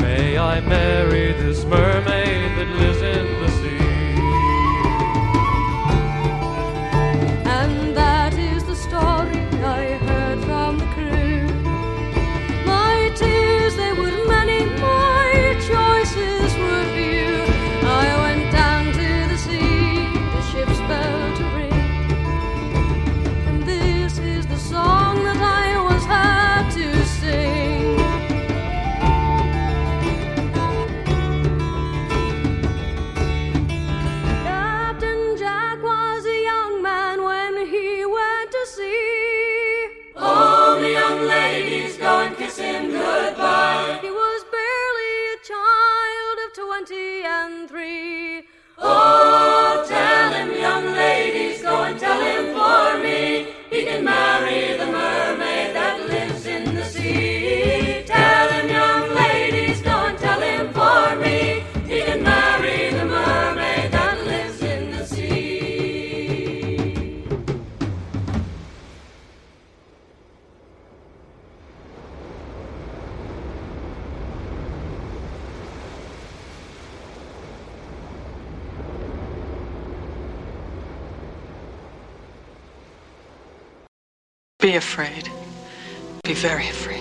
May 0.00 0.36
I 0.36 0.60
marry 0.60 1.32
this 1.34 1.64
mermaid 1.64 2.49